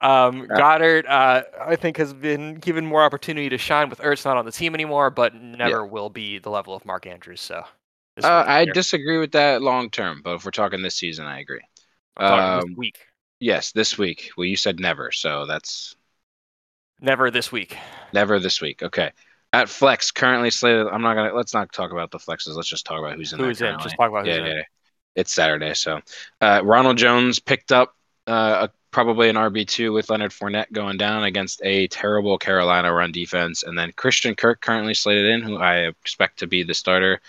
Um, 0.00 0.40
Yeah. 0.50 0.56
Goedert, 0.58 1.06
uh, 1.08 1.42
I 1.60 1.76
think, 1.76 1.96
has 1.96 2.12
been 2.12 2.56
given 2.56 2.84
more 2.86 3.02
opportunity 3.02 3.48
to 3.48 3.58
shine 3.58 3.88
with 3.88 3.98
Ertz 4.00 4.24
not 4.24 4.36
on 4.36 4.44
the 4.44 4.52
team 4.52 4.74
anymore, 4.74 5.10
but 5.10 5.34
never 5.34 5.86
will 5.86 6.10
be 6.10 6.38
the 6.38 6.50
level 6.50 6.74
of 6.74 6.84
Mark 6.84 7.06
Andrews. 7.06 7.40
So, 7.40 7.64
Uh, 8.22 8.44
I 8.46 8.64
disagree 8.66 9.18
with 9.18 9.32
that 9.32 9.62
long 9.62 9.90
term, 9.90 10.22
but 10.22 10.34
if 10.36 10.44
we're 10.44 10.50
talking 10.50 10.82
this 10.82 10.96
season, 10.96 11.26
I 11.26 11.40
agree. 11.40 11.60
I'm 12.16 12.28
talking 12.28 12.44
Um, 12.64 12.68
this 12.70 12.76
week. 12.78 13.06
yes, 13.40 13.72
this 13.72 13.98
week. 13.98 14.30
Well, 14.36 14.46
you 14.46 14.56
said 14.56 14.80
never, 14.80 15.12
so 15.12 15.44
that's 15.46 15.94
Never 17.00 17.30
this 17.30 17.52
week. 17.52 17.76
never 18.12 18.38
this 18.38 18.60
week. 18.62 18.82
Okay. 18.82 19.12
At 19.52 19.68
flex, 19.68 20.10
currently 20.10 20.50
slated. 20.50 20.86
I'm 20.88 21.02
not 21.02 21.14
gonna. 21.14 21.32
Let's 21.34 21.54
not 21.54 21.72
talk 21.72 21.92
about 21.92 22.10
the 22.10 22.18
flexes. 22.18 22.54
Let's 22.56 22.68
just 22.68 22.84
talk 22.86 22.98
about 22.98 23.16
who's 23.16 23.32
in 23.32 23.38
Who's 23.38 23.60
in? 23.60 23.66
currently. 23.68 23.84
Just 23.84 23.96
talk 23.96 24.08
about 24.10 24.26
who's 24.26 24.36
yeah, 24.36 24.44
in. 24.44 24.56
yeah. 24.56 24.62
It's 25.14 25.32
Saturday, 25.32 25.72
so 25.74 26.00
uh, 26.42 26.60
Ronald 26.64 26.98
Jones 26.98 27.38
picked 27.38 27.72
up 27.72 27.94
uh, 28.26 28.68
a, 28.68 28.70
probably 28.96 29.28
an 29.28 29.36
RB 29.36 29.68
two 29.68 29.92
with 29.92 30.08
Leonard 30.08 30.30
Fournette 30.30 30.72
going 30.72 30.96
down 30.96 31.22
against 31.22 31.60
a 31.62 31.86
terrible 31.88 32.38
Carolina 32.38 32.90
run 32.90 33.12
defense, 33.12 33.62
and 33.62 33.78
then 33.78 33.92
Christian 33.94 34.34
Kirk 34.34 34.62
currently 34.62 34.94
slated 34.94 35.26
in, 35.26 35.42
who 35.42 35.58
I 35.58 35.88
expect 35.88 36.38
to 36.38 36.46
be 36.46 36.62
the 36.62 36.72
starter. 36.72 37.20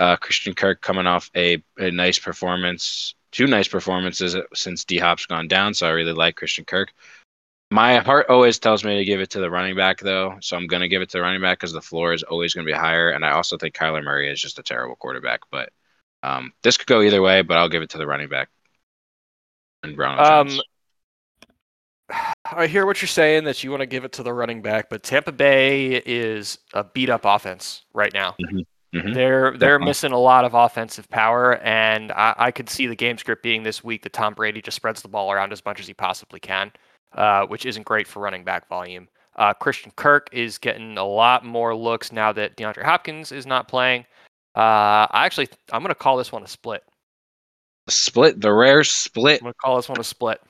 Uh, 0.00 0.16
Christian 0.16 0.52
Kirk 0.52 0.80
coming 0.80 1.06
off 1.06 1.30
a, 1.36 1.62
a 1.78 1.92
nice 1.92 2.18
performance, 2.18 3.14
two 3.30 3.46
nice 3.46 3.68
performances 3.68 4.34
since 4.52 4.84
D 4.84 4.98
Hop's 4.98 5.26
gone 5.26 5.46
down, 5.46 5.74
so 5.74 5.86
I 5.86 5.90
really 5.90 6.12
like 6.12 6.34
Christian 6.34 6.64
Kirk. 6.64 6.92
My 7.70 7.98
heart 7.98 8.26
always 8.28 8.58
tells 8.58 8.82
me 8.82 8.96
to 8.98 9.04
give 9.04 9.20
it 9.20 9.30
to 9.30 9.38
the 9.38 9.48
running 9.48 9.76
back, 9.76 10.00
though, 10.00 10.38
so 10.40 10.56
I'm 10.56 10.66
going 10.66 10.82
to 10.82 10.88
give 10.88 11.02
it 11.02 11.10
to 11.10 11.18
the 11.18 11.22
running 11.22 11.40
back 11.40 11.60
because 11.60 11.72
the 11.72 11.80
floor 11.80 12.14
is 12.14 12.24
always 12.24 12.52
going 12.52 12.66
to 12.66 12.72
be 12.72 12.76
higher, 12.76 13.10
and 13.10 13.24
I 13.24 13.30
also 13.30 13.56
think 13.56 13.76
Kyler 13.76 14.02
Murray 14.02 14.28
is 14.28 14.42
just 14.42 14.58
a 14.58 14.64
terrible 14.64 14.96
quarterback. 14.96 15.42
But 15.52 15.68
um, 16.24 16.52
this 16.64 16.76
could 16.76 16.88
go 16.88 17.00
either 17.00 17.22
way, 17.22 17.42
but 17.42 17.58
I'll 17.58 17.68
give 17.68 17.82
it 17.82 17.90
to 17.90 17.98
the 17.98 18.08
running 18.08 18.28
back. 18.28 18.48
And 19.84 19.96
Ronald 19.96 20.26
Um, 20.26 20.48
Jones. 20.48 20.62
I 22.52 22.66
hear 22.68 22.86
what 22.86 23.02
you're 23.02 23.08
saying 23.08 23.44
that 23.44 23.64
you 23.64 23.70
want 23.70 23.80
to 23.80 23.86
give 23.86 24.04
it 24.04 24.12
to 24.12 24.22
the 24.22 24.32
running 24.32 24.62
back, 24.62 24.88
but 24.88 25.02
Tampa 25.02 25.32
Bay 25.32 26.02
is 26.06 26.58
a 26.72 26.84
beat 26.84 27.10
up 27.10 27.24
offense 27.24 27.84
right 27.92 28.12
now. 28.14 28.36
Mhm, 28.94 29.12
They're 29.14 29.50
they're 29.50 29.50
definitely. 29.50 29.86
missing 29.86 30.12
a 30.12 30.18
lot 30.18 30.44
of 30.44 30.54
offensive 30.54 31.08
power, 31.10 31.56
and 31.58 32.12
I, 32.12 32.34
I 32.38 32.50
could 32.52 32.70
see 32.70 32.86
the 32.86 32.94
game 32.94 33.18
script 33.18 33.42
being 33.42 33.62
this 33.62 33.82
week 33.82 34.02
that 34.04 34.12
Tom 34.12 34.34
Brady 34.34 34.62
just 34.62 34.76
spreads 34.76 35.02
the 35.02 35.08
ball 35.08 35.32
around 35.32 35.52
as 35.52 35.64
much 35.64 35.80
as 35.80 35.86
he 35.88 35.94
possibly 35.94 36.38
can, 36.40 36.70
uh, 37.14 37.44
which 37.46 37.66
isn't 37.66 37.82
great 37.84 38.06
for 38.06 38.20
running 38.20 38.44
back 38.44 38.68
volume. 38.68 39.08
Uh, 39.34 39.52
Christian 39.52 39.90
Kirk 39.96 40.28
is 40.32 40.56
getting 40.56 40.96
a 40.96 41.04
lot 41.04 41.44
more 41.44 41.74
looks 41.74 42.10
now 42.12 42.32
that 42.32 42.56
DeAndre 42.56 42.84
Hopkins 42.84 43.32
is 43.32 43.46
not 43.46 43.68
playing. 43.68 44.02
Uh, 44.54 45.04
I 45.10 45.26
actually 45.26 45.48
I'm 45.72 45.82
going 45.82 45.88
to 45.90 45.94
call 45.94 46.16
this 46.16 46.32
one 46.32 46.44
a 46.44 46.48
split. 46.48 46.82
Split, 47.88 48.40
the 48.40 48.52
rare 48.52 48.82
split. 48.84 49.40
I'm 49.42 49.44
going 49.46 49.52
to 49.52 49.58
call 49.58 49.76
this 49.76 49.88
one 49.88 50.00
a 50.00 50.04
split. 50.04 50.40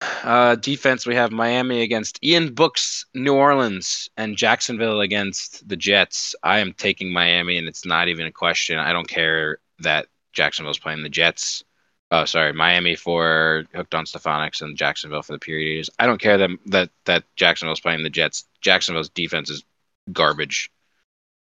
Uh, 0.00 0.56
defense, 0.56 1.06
we 1.06 1.14
have 1.14 1.32
Miami 1.32 1.82
against 1.82 2.22
Ian 2.22 2.52
Book's 2.52 3.06
New 3.14 3.34
Orleans 3.34 4.10
and 4.16 4.36
Jacksonville 4.36 5.00
against 5.00 5.66
the 5.66 5.76
Jets. 5.76 6.34
I 6.42 6.58
am 6.58 6.74
taking 6.74 7.12
Miami, 7.12 7.56
and 7.56 7.66
it's 7.66 7.86
not 7.86 8.08
even 8.08 8.26
a 8.26 8.32
question. 8.32 8.78
I 8.78 8.92
don't 8.92 9.08
care 9.08 9.58
that 9.78 10.08
Jacksonville's 10.32 10.78
playing 10.78 11.02
the 11.02 11.08
Jets. 11.08 11.64
Oh, 12.10 12.24
sorry, 12.24 12.52
Miami 12.52 12.94
for 12.94 13.64
hooked 13.74 13.94
on 13.94 14.04
Stephonics 14.04 14.60
and 14.60 14.76
Jacksonville 14.76 15.22
for 15.22 15.32
the 15.32 15.38
period. 15.38 15.88
I 15.98 16.06
don't 16.06 16.20
care 16.20 16.38
that 16.38 16.50
that 16.66 16.90
that 17.06 17.24
Jacksonville's 17.36 17.80
playing 17.80 18.02
the 18.02 18.10
Jets. 18.10 18.46
Jacksonville's 18.60 19.08
defense 19.08 19.50
is 19.50 19.64
garbage. 20.12 20.70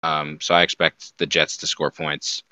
Um, 0.02 0.38
so 0.40 0.54
I 0.54 0.62
expect 0.62 1.18
the 1.18 1.26
Jets 1.26 1.56
to 1.58 1.66
score 1.66 1.90
points, 1.90 2.44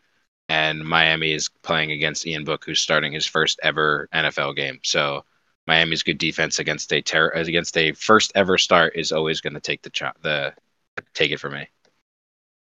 and 0.49 0.85
Miami 0.85 1.33
is 1.33 1.49
playing 1.63 1.93
against 1.93 2.27
Ian 2.27 2.45
Book, 2.45 2.65
who's 2.65 2.81
starting 2.81 3.13
his 3.13 3.27
first 3.27 3.61
ever 3.63 4.09
NFL 4.13 4.57
game. 4.57 4.81
So 4.83 5.25
Miami's 5.67 6.03
good 6.03 6.19
defense 6.19 6.59
against 6.59 6.93
a 6.93 7.03
ter- 7.03 7.31
against 7.31 7.77
a 7.77 7.93
first 7.93 8.33
ever 8.35 8.59
start 8.59 8.97
is 8.97 9.13
always 9.13 9.41
going 9.41 9.55
to 9.55 9.61
take 9.61 9.83
the 9.83 9.91
ch- 9.91 10.03
the 10.23 10.55
take 11.15 11.31
it 11.33 11.41
for 11.41 11.51
me. 11.51 11.69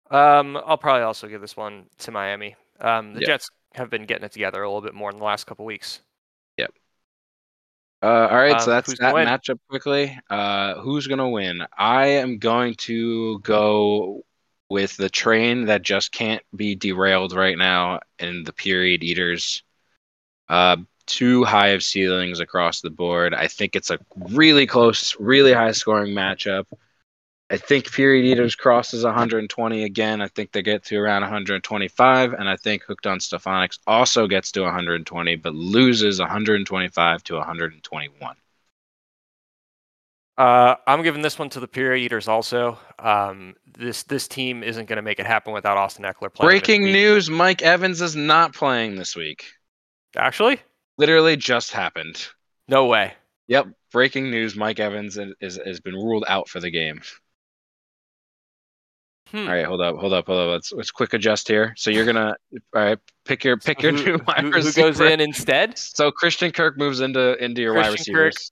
Um, 0.10 0.58
I'll 0.58 0.78
probably 0.78 1.04
also 1.04 1.28
give 1.28 1.42
this 1.42 1.56
one 1.56 1.86
to 2.00 2.12
Miami. 2.12 2.56
Um, 2.80 3.14
the 3.14 3.22
Yeah. 3.22 3.28
Jets 3.28 3.50
have 3.76 3.90
been 3.90 4.06
getting 4.06 4.26
it 4.26 4.32
together 4.32 4.62
a 4.62 4.68
little 4.68 4.82
bit 4.82 4.94
more 4.94 5.10
in 5.10 5.18
the 5.18 5.24
last 5.24 5.46
couple 5.46 5.66
weeks. 5.66 6.02
Yep. 6.58 6.72
Uh, 8.04 8.28
all 8.32 8.38
right, 8.38 8.60
so 8.60 8.72
Um, 8.72 8.76
that's 8.76 8.98
that 8.98 9.14
matchup 9.16 9.60
quickly. 9.70 10.18
Uh, 10.30 10.76
who's 10.82 11.06
gonna 11.08 11.30
win? 11.30 11.62
I 11.78 12.08
am 12.08 12.40
going 12.40 12.74
to 12.76 13.40
go 13.40 14.26
with 14.70 14.98
the 14.98 15.10
train 15.10 15.66
that 15.66 15.84
just 15.84 16.12
can't 16.12 16.44
be 16.56 16.76
derailed 16.76 17.34
right 17.34 17.58
now, 17.58 18.00
and 18.18 18.46
the 18.46 18.54
period 18.54 19.04
eaters. 19.04 19.64
Uh, 20.50 20.78
too 21.06 21.44
high 21.44 21.70
of 21.70 21.84
ceilings 21.84 22.40
across 22.40 22.82
the 22.82 22.90
board. 22.90 23.34
I 23.34 23.48
think 23.48 23.76
it's 23.76 23.90
a 23.90 24.00
really 24.30 24.66
close, 24.66 25.16
really 25.20 25.54
high 25.54 25.72
scoring 25.72 26.14
matchup. 26.14 26.66
I 27.52 27.58
think 27.58 27.92
period 27.92 28.26
eaters 28.26 28.56
crosses 28.56 29.04
120 29.04 29.84
again. 29.84 30.22
I 30.22 30.30
think 30.30 30.54
they 30.54 30.62
get 30.62 30.86
to 30.86 30.98
around 30.98 31.22
125, 31.24 32.34
and 32.34 32.48
I 32.48 32.56
think 32.56 32.84
hooked 32.84 33.06
on 33.06 33.20
Stephonics 33.20 33.78
also 33.86 34.26
gets 34.26 34.54
to 34.54 34.62
120, 34.62 35.36
but 35.36 35.54
loses 35.54 36.20
125 36.20 37.24
to 37.26 37.36
121. 37.36 38.36
Uh, 40.38 40.76
I'm 40.88 41.04
giving 41.04 41.22
this 41.22 41.38
one 41.38 41.50
to 41.50 41.60
the 41.60 41.68
period 41.68 42.02
eaters 42.04 42.30
also. 42.30 42.80
Um, 42.98 43.56
this 43.78 44.04
this 44.04 44.30
team 44.30 44.64
isn't 44.64 44.86
going 44.86 44.96
to 44.96 45.02
make 45.02 45.20
it 45.20 45.26
happen 45.26 45.54
without 45.54 45.78
Austin 45.78 46.06
Ekeler 46.06 46.34
playing. 46.34 46.50
Breaking 46.50 46.84
news: 46.84 47.30
Mike 47.30 47.62
Evans 47.62 48.02
is 48.02 48.16
not 48.16 48.54
playing 48.54 48.96
this 48.96 49.16
week. 49.16 49.46
Actually, 50.16 50.62
Literally 51.02 51.36
just 51.36 51.72
happened. 51.72 52.28
no 52.68 52.86
way. 52.86 53.14
Yep, 53.48 53.68
breaking 53.92 54.30
news: 54.30 54.56
Mike 54.56 54.80
Evans 54.80 55.18
is, 55.18 55.34
is 55.42 55.60
has 55.66 55.80
been 55.82 55.96
ruled 55.96 56.24
out 56.28 56.48
for 56.48 56.60
the 56.60 56.70
game. 56.70 57.02
Hmm. 59.32 59.38
All 59.40 59.48
right, 59.48 59.66
hold 59.66 59.82
up, 59.82 59.96
hold 59.98 60.14
up, 60.14 60.28
hold 60.28 60.40
up. 60.40 60.52
Let's 60.52 60.72
let's 60.74 60.92
quick 60.92 61.14
adjust 61.14 61.48
here. 61.48 61.74
So 61.78 61.90
you're 61.90 62.06
gonna 62.06 62.36
all 62.76 62.82
right, 62.82 63.00
pick 63.26 63.44
your 63.44 63.58
pick 63.58 63.82
your 63.82 63.94
who, 63.94 64.04
new 64.18 64.20
wide 64.28 64.42
who, 64.44 64.52
who 64.52 64.72
goes 64.74 65.00
in 65.00 65.20
instead? 65.22 65.78
So 65.78 66.12
Christian 66.12 66.52
Kirk 66.52 66.78
moves 66.78 67.00
into 67.02 67.42
into 67.44 67.62
your 67.62 67.74
wide 67.74 67.90
Christian 67.90 68.14
Kirk. 68.14 68.26
receivers. 68.36 68.52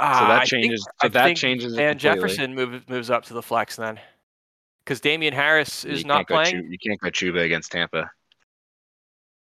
Ah, 0.00 0.18
So 0.20 0.24
I 0.24 0.28
that 0.28 0.38
think- 0.48 0.62
changes. 0.62 0.86
I 1.02 1.06
so 1.06 1.12
that 1.12 1.24
think 1.24 1.38
changes. 1.38 1.72
completely. 1.72 1.94
Jefferson 1.96 2.54
moves 2.54 2.88
moves 2.88 3.10
up 3.10 3.24
to 3.24 3.34
the 3.34 3.42
flex 3.42 3.76
then, 3.76 3.98
because 4.84 5.00
Damien 5.00 5.34
Harris 5.34 5.84
is 5.84 6.04
not 6.06 6.28
playing. 6.28 6.54
Chu- 6.62 6.68
you 6.70 6.78
can't 6.78 7.00
go 7.00 7.08
Chuba 7.10 7.42
against 7.44 7.72
Tampa. 7.72 8.10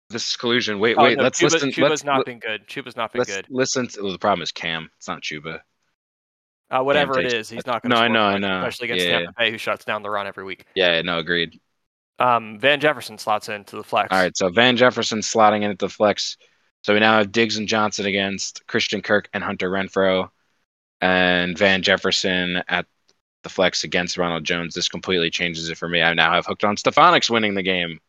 This 0.09 0.27
is 0.29 0.35
collusion. 0.37 0.79
Wait, 0.79 0.95
Oh, 0.97 1.03
wait. 1.03 1.17
no, 1.17 1.23
let's 1.23 1.39
Chuba, 1.41 1.51
listen. 1.51 1.69
Chuba's 1.71 1.89
let's 1.89 2.03
not 2.05 2.19
li- 2.19 2.23
been 2.25 2.39
good. 2.39 2.65
Chuba's 2.67 2.95
not 2.95 3.11
been 3.11 3.19
let's 3.19 3.35
good. 3.35 3.45
listen. 3.49 3.87
To, 3.89 4.03
well, 4.03 4.11
the 4.13 4.17
problem 4.19 4.41
is 4.41 4.51
Cam. 4.51 4.89
It's 4.97 5.07
not 5.07 5.21
Chuba. 5.21 5.59
Uh, 6.69 6.81
whatever 6.83 7.19
it 7.19 7.23
takes- 7.23 7.33
is, 7.33 7.49
he's 7.49 7.65
not 7.65 7.81
going 7.81 7.91
to. 7.91 7.95
No, 7.95 8.01
I 8.01 8.05
score 8.07 8.13
know, 8.13 8.23
I 8.25 8.37
know. 8.37 8.65
especially 8.65 8.85
against 8.91 9.05
Yeah. 9.05 9.17
Tampa 9.19 9.33
Bay, 9.37 9.51
who 9.51 9.57
shuts 9.57 9.85
down 9.85 10.03
the 10.03 10.09
run 10.09 10.27
every 10.27 10.43
week. 10.43 10.65
Yeah, 10.75 11.01
no, 11.01 11.17
agreed. 11.19 11.59
Um, 12.19 12.57
Van 12.57 12.79
Jefferson 12.79 13.17
slots 13.17 13.47
into 13.49 13.75
the 13.75 13.83
flex. 13.83 14.07
All 14.11 14.19
right, 14.19 14.35
so 14.35 14.49
Van 14.49 14.75
Jefferson 14.77 15.19
slotting 15.19 15.63
in 15.63 15.71
at 15.71 15.79
the 15.79 15.89
flex. 15.89 16.37
So 16.83 16.93
we 16.93 16.99
now 16.99 17.17
have 17.17 17.31
Diggs 17.31 17.57
and 17.57 17.67
Johnson 17.67 18.05
against 18.05 18.65
Christian 18.67 19.01
Kirk 19.01 19.29
and 19.33 19.43
Hunter 19.43 19.69
Renfrow, 19.69 20.29
and 21.01 21.57
Van 21.57 21.81
Jefferson 21.83 22.63
at 22.69 22.85
the 23.43 23.49
flex 23.49 23.83
against 23.83 24.17
Ronald 24.17 24.45
Jones. 24.45 24.73
This 24.73 24.89
completely 24.89 25.29
changes 25.29 25.69
it 25.69 25.77
for 25.77 25.87
me. 25.89 26.01
I 26.01 26.13
now 26.13 26.31
have 26.33 26.45
hooked 26.45 26.63
on 26.63 26.75
Stephonics 26.77 27.29
winning 27.29 27.55
the 27.55 27.63
game. 27.63 27.99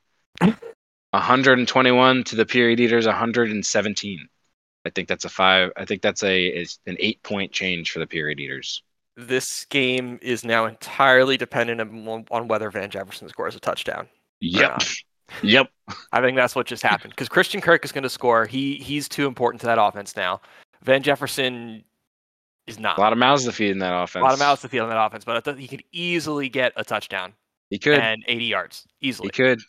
121 1.11 2.25
to 2.25 2.37
the 2.37 2.47
period 2.47 2.81
eaters, 2.81 3.07
117. 3.07 4.29
I 4.85 4.91
think 4.91 5.09
that's 5.09 5.25
a 5.25 5.29
five. 5.29 5.71
I 5.77 5.85
think 5.85 6.03
that's 6.03 6.23
a 6.23 6.47
is 6.47 6.79
an 6.87 6.97
eight 6.99 7.23
point 7.23 7.53
change 7.53 7.91
for 7.91 7.99
the 7.99 8.07
period 8.07 8.41
eaters. 8.41 8.83
This 9.17 9.65
game 9.67 10.19
is 10.23 10.45
now 10.45 10.67
entirely 10.67 11.37
dependent 11.37 11.81
on, 11.81 12.25
on 12.31 12.49
whether 12.49 12.71
Van 12.71 12.89
Jefferson 12.89 13.29
scores 13.29 13.57
a 13.57 13.61
touchdown. 13.61 14.09
Yep. 14.41 14.83
Yep. 15.43 15.69
I 16.11 16.23
think 16.23 16.37
that's 16.37 16.55
what 16.57 16.67
just 16.67 16.83
happened 16.83 17.13
because 17.13 17.29
Christian 17.29 17.61
Kirk 17.61 17.85
is 17.85 17.93
going 17.93 18.03
to 18.03 18.09
score. 18.09 18.47
He 18.47 18.77
he's 18.77 19.11
too 19.11 19.27
important 19.27 19.61
to 19.61 19.67
that 19.67 19.79
offense 19.79 20.17
now. 20.17 20.41
Van 20.83 21.03
Jefferson 21.03 21.85
is 22.67 22.79
not. 22.79 22.97
A 22.97 23.01
lot 23.03 23.13
of 23.13 23.19
mouths 23.19 23.45
to 23.45 23.53
feed 23.53 23.73
in 23.73 23.79
that 23.81 23.93
offense. 23.93 24.23
A 24.23 24.25
lot 24.25 24.33
of 24.33 24.39
mouths 24.39 24.63
to 24.63 24.71
feed 24.71 24.79
in 24.79 24.89
that 24.89 25.05
offense, 25.05 25.27
but 25.27 25.59
he 25.59 25.69
could 25.69 25.83
easily 25.93 26.49
get 26.49 26.73
a 26.77 26.83
touchdown 26.83 27.35
He 27.69 27.79
could. 27.79 27.99
and 27.99 28.25
80 28.27 28.45
yards 28.47 28.87
easily. 29.03 29.27
He 29.27 29.33
could. 29.33 29.61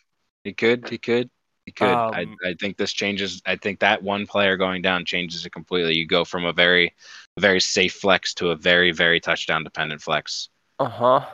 He 0.44 0.52
could. 0.52 0.88
He 0.88 0.98
could. 0.98 1.30
He 1.66 1.72
could. 1.72 1.86
I, 1.88 2.22
Um, 2.22 2.36
I 2.44 2.54
think 2.58 2.76
this 2.76 2.92
changes. 2.92 3.42
I 3.46 3.56
think 3.56 3.80
that 3.80 4.02
one 4.02 4.26
player 4.26 4.56
going 4.56 4.82
down 4.82 5.04
changes 5.04 5.44
it 5.46 5.50
completely. 5.52 5.94
You 5.94 6.06
go 6.06 6.24
from 6.24 6.44
a 6.44 6.52
very, 6.52 6.94
very 7.38 7.60
safe 7.60 7.94
flex 7.94 8.34
to 8.34 8.50
a 8.50 8.56
very, 8.56 8.92
very 8.92 9.20
touchdown 9.20 9.62
dependent 9.64 10.02
flex. 10.02 10.48
Uh 10.78 10.88
huh. 10.88 11.26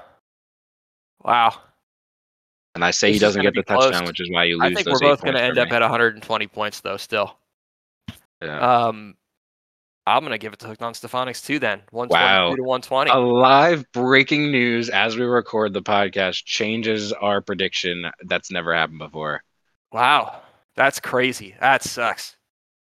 Wow. 1.25 1.55
And 2.75 2.85
I 2.85 2.91
say 2.91 3.09
This 3.09 3.17
he 3.17 3.19
doesn't 3.21 3.43
get 3.43 3.55
the 3.55 3.63
close. 3.63 3.85
touchdown, 3.85 4.07
which 4.07 4.21
is 4.21 4.31
why 4.31 4.45
you 4.45 4.59
lose 4.59 4.73
I 4.73 4.75
think 4.75 4.87
we're 4.89 4.99
both 4.99 5.23
going 5.23 5.35
to 5.35 5.43
end 5.43 5.59
up 5.59 5.73
at 5.73 5.81
120 5.81 6.47
points 6.49 6.81
though. 6.81 6.99
Still, 6.99 7.39
Yeah. 8.43 8.87
um, 8.89 9.17
I'm 10.07 10.21
going 10.21 10.33
to 10.33 10.39
give 10.39 10.53
it 10.53 10.61
to 10.61 10.69
Hooked 10.69 10.83
on 10.83 10.93
Stephonics 10.93 11.45
too. 11.45 11.59
Then 11.59 11.83
122 11.91 12.15
Wow. 12.15 12.55
to 12.55 12.63
120. 12.63 13.11
a 13.11 13.17
live 13.19 13.85
breaking 13.93 14.51
news 14.53 14.89
as 14.89 15.17
we 15.17 15.25
record 15.25 15.73
the 15.73 15.83
podcast 15.83 16.45
changes 16.45 17.13
our 17.13 17.41
prediction. 17.41 18.07
That's 18.25 18.51
never 18.51 18.75
happened 18.75 19.01
before. 19.01 19.43
Wow, 19.93 20.43
that's 20.77 21.01
crazy. 21.01 21.55
That 21.61 21.83
sucks. 21.83 22.37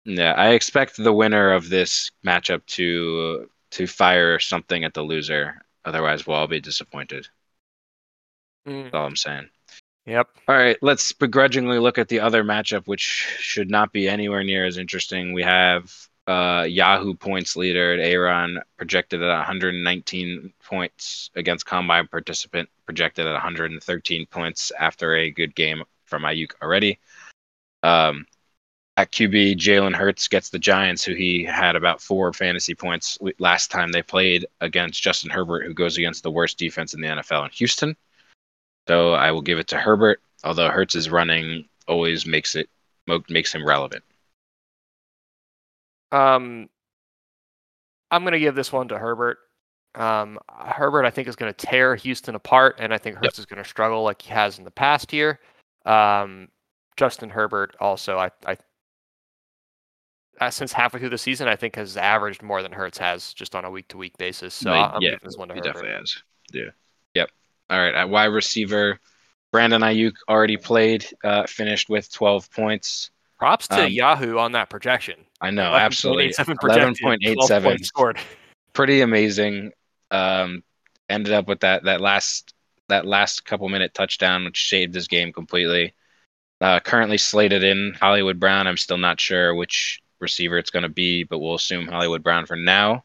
Yeah, 0.05 0.33
I 0.35 0.51
expect 0.51 0.97
the 0.97 1.13
winner 1.13 1.53
of 1.53 1.69
this 1.69 2.11
matchup 2.25 2.65
to 2.67 3.49
to 3.73 3.87
fire 3.87 4.39
something 4.39 4.85
at 4.85 4.95
the 4.95 5.03
loser. 5.03 5.61
Otherwise, 5.85 6.27
we'll 6.27 6.37
all 6.37 6.47
be 6.47 6.61
disappointed. 6.61 7.27
Mm. 8.67 8.85
That's 8.85 8.95
all 8.95 9.07
I'm 9.07 9.17
saying. 9.17 9.49
Yep. 10.07 10.29
All 10.49 10.57
right, 10.57 10.77
let's 10.81 11.13
begrudgingly 11.13 11.79
look 11.79 11.99
at 11.99 12.09
the 12.09 12.21
other 12.21 12.43
matchup, 12.43 12.87
which 12.87 13.03
should 13.39 13.71
not 13.71 13.93
be 13.93 14.09
anywhere 14.09 14.43
near 14.43 14.65
as 14.65 14.79
interesting. 14.79 15.35
We 15.35 15.43
have 15.43 15.93
uh, 16.29 16.65
Yahoo 16.69 17.15
points 17.15 17.57
leader 17.57 17.95
at 17.95 18.01
Eran 18.01 18.61
projected 18.77 19.23
at 19.23 19.35
119 19.35 20.53
points 20.63 21.31
against 21.35 21.65
combine 21.65 22.07
participant 22.07 22.69
projected 22.85 23.27
at 23.27 23.33
113 23.33 24.27
points 24.27 24.71
after 24.79 25.17
a 25.17 25.31
good 25.31 25.55
game 25.55 25.83
from 26.05 26.23
Aiyuk 26.23 26.53
already. 26.63 26.99
Um, 27.83 28.27
at 28.99 29.11
QB, 29.11 29.57
Jalen 29.57 29.95
Hurts 29.95 30.29
gets 30.29 30.51
the 30.51 30.59
Giants, 30.59 31.03
who 31.03 31.15
he 31.15 31.45
had 31.45 31.77
about 31.77 32.03
four 32.03 32.33
fantasy 32.35 32.75
points 32.75 33.17
last 33.39 33.71
time 33.71 33.91
they 33.91 34.03
played 34.03 34.45
against 34.61 35.03
Justin 35.03 35.31
Herbert, 35.31 35.65
who 35.65 35.73
goes 35.73 35.97
against 35.97 36.23
the 36.23 36.31
worst 36.31 36.59
defense 36.59 36.93
in 36.93 37.01
the 37.01 37.09
NFL 37.09 37.45
in 37.45 37.51
Houston. 37.53 37.97
So 38.87 39.15
I 39.15 39.31
will 39.31 39.41
give 39.41 39.59
it 39.59 39.69
to 39.69 39.79
Herbert, 39.79 40.21
although 40.45 40.69
Hurts' 40.69 40.95
is 40.95 41.11
running 41.11 41.69
always 41.87 42.27
makes 42.27 42.55
it 42.55 42.69
makes 43.31 43.55
him 43.55 43.67
relevant. 43.67 44.05
Um, 46.13 46.69
I'm 48.11 48.23
going 48.23 48.33
to 48.33 48.39
give 48.39 48.55
this 48.55 48.73
one 48.73 48.89
to 48.89 48.99
Herbert. 48.99 49.39
Um, 49.95 50.39
Herbert, 50.49 51.05
I 51.05 51.11
think, 51.11 51.29
is 51.29 51.37
going 51.37 51.53
to 51.53 51.67
tear 51.67 51.97
Houston 51.97 52.35
apart, 52.35 52.77
and 52.79 52.93
I 52.93 52.99
think 52.99 53.17
Hurts 53.17 53.39
yep. 53.39 53.39
is 53.39 53.47
going 53.47 53.63
to 53.63 53.69
struggle 53.69 54.03
like 54.03 54.23
he 54.23 54.31
has 54.31 54.59
in 54.59 54.65
the 54.65 54.71
past 54.71 55.13
year. 55.13 55.41
Um, 55.85 56.49
Justin 56.97 57.31
Herbert 57.31 57.77
also, 57.81 58.19
I, 58.19 58.31
I 58.47 58.57
uh, 60.41 60.51
since 60.51 60.73
halfway 60.73 61.01
through 61.01 61.09
the 61.09 61.19
season, 61.19 61.49
I 61.49 61.57
think 61.57 61.77
has 61.77 61.97
averaged 61.97 62.43
more 62.43 62.63
than 62.63 62.73
Hurts 62.73 62.99
has 62.99 63.33
just 63.35 63.55
on 63.55 63.65
a 63.65 63.71
week 63.71 63.89
to 63.89 63.97
week 63.97 64.17
basis. 64.19 64.55
So 64.55 64.71
like, 64.71 64.95
I'm 64.95 65.03
yeah, 65.03 65.11
giving 65.11 65.25
this 65.25 65.37
one 65.37 65.49
to 65.49 65.55
he 65.55 65.61
Herbert. 65.61 65.73
definitely 65.73 65.99
has. 65.99 66.23
Yeah. 66.53 66.71
Yep. 67.15 67.31
All 67.71 67.79
right. 67.79 67.95
At 67.95 68.09
wide 68.09 68.27
receiver, 68.27 69.01
Brandon 69.53 69.83
Aiyuk 69.83 70.15
already 70.29 70.57
played, 70.57 71.07
uh, 71.25 71.47
finished 71.47 71.89
with 71.89 72.13
12 72.13 72.51
points. 72.53 73.11
Props 73.39 73.69
to 73.69 73.85
um, 73.85 73.91
Yahoo 73.91 74.39
on 74.39 74.53
that 74.53 74.69
projection. 74.69 75.17
I 75.41 75.51
know, 75.51 75.73
absolutely. 75.75 76.31
11.87 76.31 77.85
scored. 77.85 78.19
Pretty 78.73 79.01
amazing. 79.01 79.73
Um, 80.11 80.63
ended 81.09 81.33
up 81.33 81.47
with 81.47 81.61
that 81.61 81.85
that 81.85 82.01
last 82.01 82.55
that 82.89 83.07
last 83.07 83.45
couple 83.45 83.69
minute 83.69 83.95
touchdown, 83.95 84.45
which 84.45 84.69
saved 84.69 84.95
his 84.95 85.09
game 85.09 85.33
completely. 85.33 85.95
Uh, 86.61 86.81
currently 86.81 87.19
slated 87.19 87.63
in 87.63 87.95
Hollywood 88.01 88.41
Brown. 88.41 88.67
I'm 88.67 88.77
still 88.77 88.99
not 88.99 89.21
sure 89.21 89.55
which 89.55 90.01
receiver 90.21 90.59
it's 90.59 90.71
going 90.71 90.83
to 90.83 90.89
be, 90.89 91.23
but 91.23 91.39
we'll 91.39 91.55
assume 91.55 91.87
Hollywood 91.87 92.25
Brown 92.25 92.47
for 92.47 92.57
now. 92.57 93.05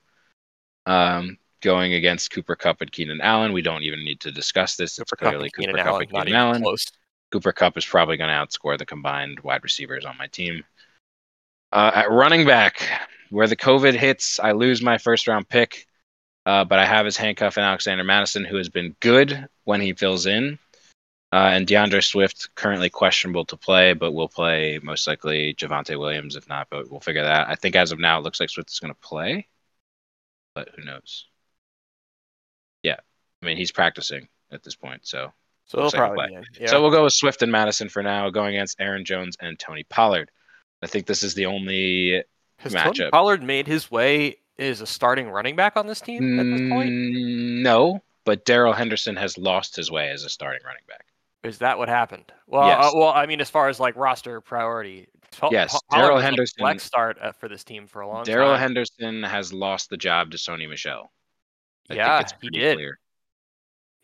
Um, 0.85 1.37
going 1.61 1.93
against 1.93 2.31
Cooper 2.31 2.55
Kupp 2.55 2.81
and 2.81 2.91
Keenan 2.91 3.21
Allen. 3.21 3.53
We 3.53 3.61
don't 3.61 3.83
even 3.83 4.03
need 4.03 4.19
to 4.21 4.31
discuss 4.31 4.75
this. 4.75 4.97
Cooper 4.97 5.13
it's 5.13 5.21
clearly 5.21 5.49
Kupp 5.51 5.65
Cooper 5.65 5.77
Kupp 5.77 5.85
Kupp 5.85 6.01
and 6.01 6.11
Keenan 6.11 6.35
Allen. 6.35 6.61
Close. 6.63 6.91
Cooper 7.33 7.51
Kupp 7.51 7.79
is 7.79 7.85
probably 7.85 8.15
going 8.15 8.29
to 8.29 8.35
outscore 8.35 8.77
the 8.77 8.85
combined 8.85 9.39
wide 9.39 9.63
receivers 9.63 10.05
on 10.05 10.15
my 10.19 10.27
team. 10.27 10.63
Uh, 11.71 11.89
at 11.95 12.11
running 12.11 12.45
back, 12.45 12.87
where 13.31 13.47
the 13.47 13.55
COVID 13.55 13.95
hits, 13.95 14.39
I 14.39 14.51
lose 14.51 14.83
my 14.83 14.99
first 14.99 15.27
round 15.27 15.49
pick, 15.49 15.87
uh, 16.45 16.63
but 16.63 16.77
I 16.77 16.85
have 16.85 17.07
his 17.07 17.17
handcuff 17.17 17.57
in 17.57 17.63
Alexander 17.63 18.03
Mattison, 18.03 18.45
who 18.45 18.57
has 18.57 18.69
been 18.69 18.95
good 18.99 19.47
when 19.63 19.81
he 19.81 19.93
fills 19.93 20.27
in. 20.27 20.59
Uh, 21.31 21.49
and 21.53 21.65
D'Andre 21.65 22.01
Swift 22.01 22.53
currently 22.53 22.91
questionable 22.91 23.45
to 23.45 23.57
play, 23.57 23.93
but 23.93 24.11
will 24.11 24.29
play 24.29 24.79
most 24.83 25.07
likely 25.07 25.55
Javonte 25.55 25.97
Williams 25.97 26.35
if 26.35 26.47
not. 26.47 26.67
But 26.69 26.91
we'll 26.91 26.99
figure 26.99 27.23
that. 27.23 27.47
out. 27.47 27.49
I 27.49 27.55
think 27.55 27.75
as 27.75 27.91
of 27.91 27.97
now, 27.97 28.19
it 28.19 28.23
looks 28.23 28.39
like 28.39 28.51
Swift 28.51 28.69
is 28.69 28.79
going 28.79 28.93
to 28.93 28.99
play, 28.99 29.47
but 30.53 30.69
who 30.75 30.83
knows? 30.83 31.25
Yeah, 32.83 32.97
I 33.41 33.45
mean 33.47 33.57
he's 33.57 33.71
practicing 33.71 34.27
at 34.51 34.61
this 34.61 34.75
point, 34.75 35.07
so 35.07 35.33
so 35.65 35.77
they'll 35.77 35.91
probably 35.91 36.27
play. 36.27 36.43
Yeah. 36.59 36.67
So 36.67 36.81
we'll 36.81 36.91
go 36.91 37.03
with 37.03 37.13
Swift 37.13 37.41
and 37.41 37.51
Mattison 37.51 37.89
for 37.89 38.03
now, 38.03 38.29
going 38.29 38.55
against 38.55 38.75
Aaron 38.79 39.05
Jones 39.05 39.35
and 39.39 39.57
Tony 39.57 39.83
Pollard. 39.89 40.29
I 40.81 40.87
think 40.87 41.05
this 41.05 41.23
is 41.23 41.33
the 41.35 41.45
only 41.45 42.23
Has 42.57 42.73
matchup. 42.73 42.97
Tony 42.97 43.11
Pollard 43.11 43.43
made 43.43 43.67
his 43.67 43.89
way 43.89 44.37
as 44.59 44.81
a 44.81 44.85
starting 44.87 45.29
running 45.29 45.55
back 45.55 45.77
on 45.77 45.87
this 45.87 46.01
team 46.01 46.39
at 46.39 46.43
this 46.43 46.69
point? 46.69 46.89
Mm, 46.91 47.61
no, 47.63 48.03
but 48.25 48.45
Darrell 48.45 48.73
Henderson 48.73 49.15
has 49.15 49.37
lost 49.37 49.75
his 49.75 49.89
way 49.89 50.09
as 50.09 50.23
a 50.23 50.29
starting 50.29 50.61
running 50.65 50.83
back. 50.87 51.05
Is 51.43 51.57
that 51.57 51.77
what 51.77 51.89
happened? 51.89 52.31
Well, 52.47 52.67
Yes. 52.67 52.85
uh, 52.85 52.91
well, 52.97 53.09
I 53.09 53.25
mean, 53.25 53.41
as 53.41 53.49
far 53.49 53.67
as 53.69 53.79
like 53.79 53.95
roster 53.97 54.39
priority, 54.41 55.07
Po- 55.37 55.49
Yes, 55.51 55.73
Po- 55.73 55.79
Pollard 55.89 56.01
Darrell 56.01 56.15
was, 56.15 56.21
like, 56.21 56.29
Henderson- 56.29 56.59
flex 56.59 56.83
start 56.83 57.17
uh, 57.19 57.31
for 57.31 57.49
this 57.49 57.63
team 57.63 57.87
for 57.87 58.01
a 58.01 58.07
long 58.07 58.23
Darrell 58.23 58.45
time. 58.45 58.47
Darrell 58.49 58.59
Henderson 58.59 59.23
has 59.23 59.51
lost 59.51 59.89
the 59.89 59.97
job 59.97 60.31
to 60.31 60.37
Sony 60.37 60.69
Michel. 60.69 61.11
I 61.89 61.95
Yeah, 61.95 62.17
think 62.17 62.23
it's 62.23 62.31
he 62.33 62.37
pretty 62.39 62.59
did. 62.59 62.75
clear. 62.77 62.99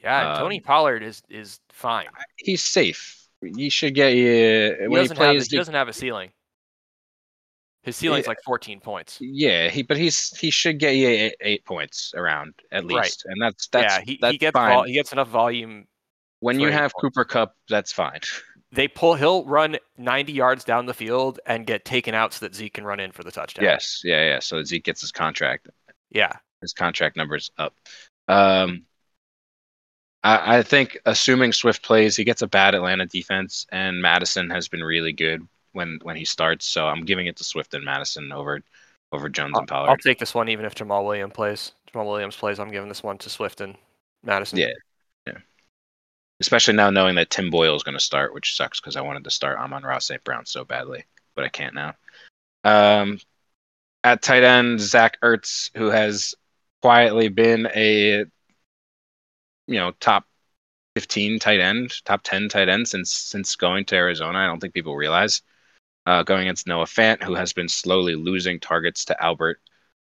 Yeah, 0.02 0.36
Tony 0.38 0.58
um, 0.60 0.64
Pollard 0.64 1.04
is 1.04 1.22
is 1.30 1.60
fine. 1.72 2.08
He's 2.38 2.64
safe. 2.64 3.28
He 3.42 3.70
should 3.70 3.96
get 3.96 4.14
you 4.16 4.76
He 4.82 4.88
when 4.88 5.02
he 5.02 5.08
doesn't 5.08 5.18
have 5.18 5.26
plays. 5.36 5.48
he 5.52 5.58
doesn't 5.58 5.74
have 5.74 5.88
a 5.88 5.94
ceiling. 5.94 6.32
His 7.84 7.96
ceiling's 7.96 8.26
Yeah. 8.26 8.32
like 8.32 8.40
14 8.46 8.80
points. 8.82 9.18
yeah, 9.22 9.70
he 9.70 9.84
but 9.84 9.98
he's 9.98 10.38
he 10.38 10.50
should 10.52 10.80
get 10.80 10.96
you 10.96 11.08
eight, 11.08 11.36
eight 11.42 11.66
points 11.66 12.14
around 12.16 12.54
at 12.72 12.84
Right. 12.84 13.04
least, 13.04 13.24
and 13.26 13.42
that's 13.42 13.68
that's 13.70 13.94
yeah, 13.96 14.02
he, 14.02 14.18
that's 14.22 14.32
he 14.34 14.38
gets 14.38 14.54
vol- 14.54 14.84
he 14.84 14.94
gets 14.94 15.12
enough 15.14 15.30
volume. 15.30 15.88
when 16.42 16.60
you 16.60 16.68
have 16.72 16.92
points. 16.92 17.02
Cooper 17.16 17.26
Kupp, 17.26 17.56
that's 17.70 17.92
fine. 17.94 18.20
They 18.72 18.88
pull. 18.88 19.16
He'll 19.16 19.46
run 19.46 19.78
90 19.98 20.32
yards 20.32 20.64
down 20.64 20.86
the 20.86 20.94
field 20.94 21.40
and 21.48 21.66
get 21.66 21.86
taken 21.86 22.14
out 22.14 22.34
so 22.34 22.46
that 22.46 22.54
Zeke 22.54 22.76
can 22.76 22.84
run 22.84 23.00
in 23.00 23.12
for 23.12 23.24
the 23.24 23.32
touchdown. 23.32 23.66
Yes, 23.66 24.02
yeah, 24.04 24.24
yeah. 24.26 24.40
So 24.40 24.62
Zeke 24.64 24.84
gets 24.84 25.02
his 25.02 25.12
contract. 25.12 25.70
Yeah. 26.12 26.34
His 26.62 26.74
contract 26.74 27.18
numbers 27.18 27.50
up. 27.58 27.74
Um, 28.28 28.86
I, 30.24 30.58
I 30.58 30.64
think 30.64 30.98
assuming 31.06 31.54
Swift 31.54 31.84
plays, 31.84 32.16
he 32.16 32.24
gets 32.24 32.42
a 32.42 32.48
bad 32.48 32.76
Atlanta 32.76 33.06
defense, 33.06 33.66
and 33.72 34.02
Mattison 34.02 34.50
has 34.50 34.68
been 34.68 34.84
really 34.84 35.14
good 35.14 35.48
when 35.74 36.00
when 36.04 36.16
he 36.16 36.26
starts. 36.26 36.66
So 36.66 36.88
I'm 36.88 37.06
giving 37.06 37.28
it 37.28 37.38
to 37.38 37.44
Swift 37.44 37.74
and 37.74 37.86
Mattison 37.86 38.32
over 38.32 38.62
over 39.12 39.30
Jones 39.30 39.54
I'll, 39.56 39.62
and 39.62 39.68
Pollard. 39.68 39.90
I'll 39.90 39.98
take 39.98 40.20
this 40.20 40.36
one 40.36 40.50
even 40.50 40.66
if 40.66 40.76
Jamaal 40.76 41.06
Williams 41.06 41.34
plays. 41.34 41.72
Jamaal 41.94 42.08
Williams 42.08 42.36
plays. 42.36 42.60
I'm 42.60 42.72
giving 42.72 42.90
this 42.90 43.04
one 43.04 43.18
to 43.20 43.30
Swift 43.30 43.62
and 43.62 43.76
Mattison. 44.24 44.60
Yeah. 44.60 44.70
Especially 46.42 46.74
now 46.74 46.90
knowing 46.90 47.16
that 47.16 47.30
Tim 47.30 47.50
Boyle 47.50 47.76
is 47.76 47.84
going 47.84 47.98
to 47.98 48.04
start, 48.04 48.34
which 48.34 48.56
sucks 48.56 48.80
because 48.80 48.96
I 48.96 49.02
wanted 49.02 49.26
to 49.26 49.30
start 49.30 49.60
Amon-Ra 49.60 50.00
St. 50.00 50.24
Brown 50.24 50.46
so 50.46 50.64
badly, 50.64 51.04
but 51.36 51.44
I 51.44 51.50
can't 51.50 51.76
now. 51.76 51.96
Um, 52.64 53.20
at 54.06 54.22
tight 54.22 54.44
end, 54.44 54.80
Zach 54.80 55.20
Ertz, 55.22 55.70
who 55.76 55.88
has 55.88 56.36
quietly 56.82 57.28
been 57.28 57.68
a 57.76 58.26
you 59.70 59.80
know 59.80 59.92
top 60.00 60.26
15 60.96 61.40
tight 61.40 61.60
end, 61.60 62.04
top 62.06 62.22
10 62.24 62.50
tight 62.50 62.70
end 62.70 62.88
since 62.88 63.12
since 63.12 63.56
going 63.56 63.86
to 63.86 63.96
Arizona. 63.96 64.40
I 64.40 64.48
don't 64.48 64.60
think 64.60 64.74
people 64.74 64.96
realize. 64.96 65.42
Uh, 66.06 66.24
going 66.24 66.42
against 66.42 66.66
Noah 66.66 66.86
Fant, 66.86 67.22
who 67.22 67.36
has 67.36 67.54
been 67.54 67.68
slowly 67.70 68.16
losing 68.16 68.60
targets 68.60 69.06
to 69.06 69.24
Albert 69.24 69.62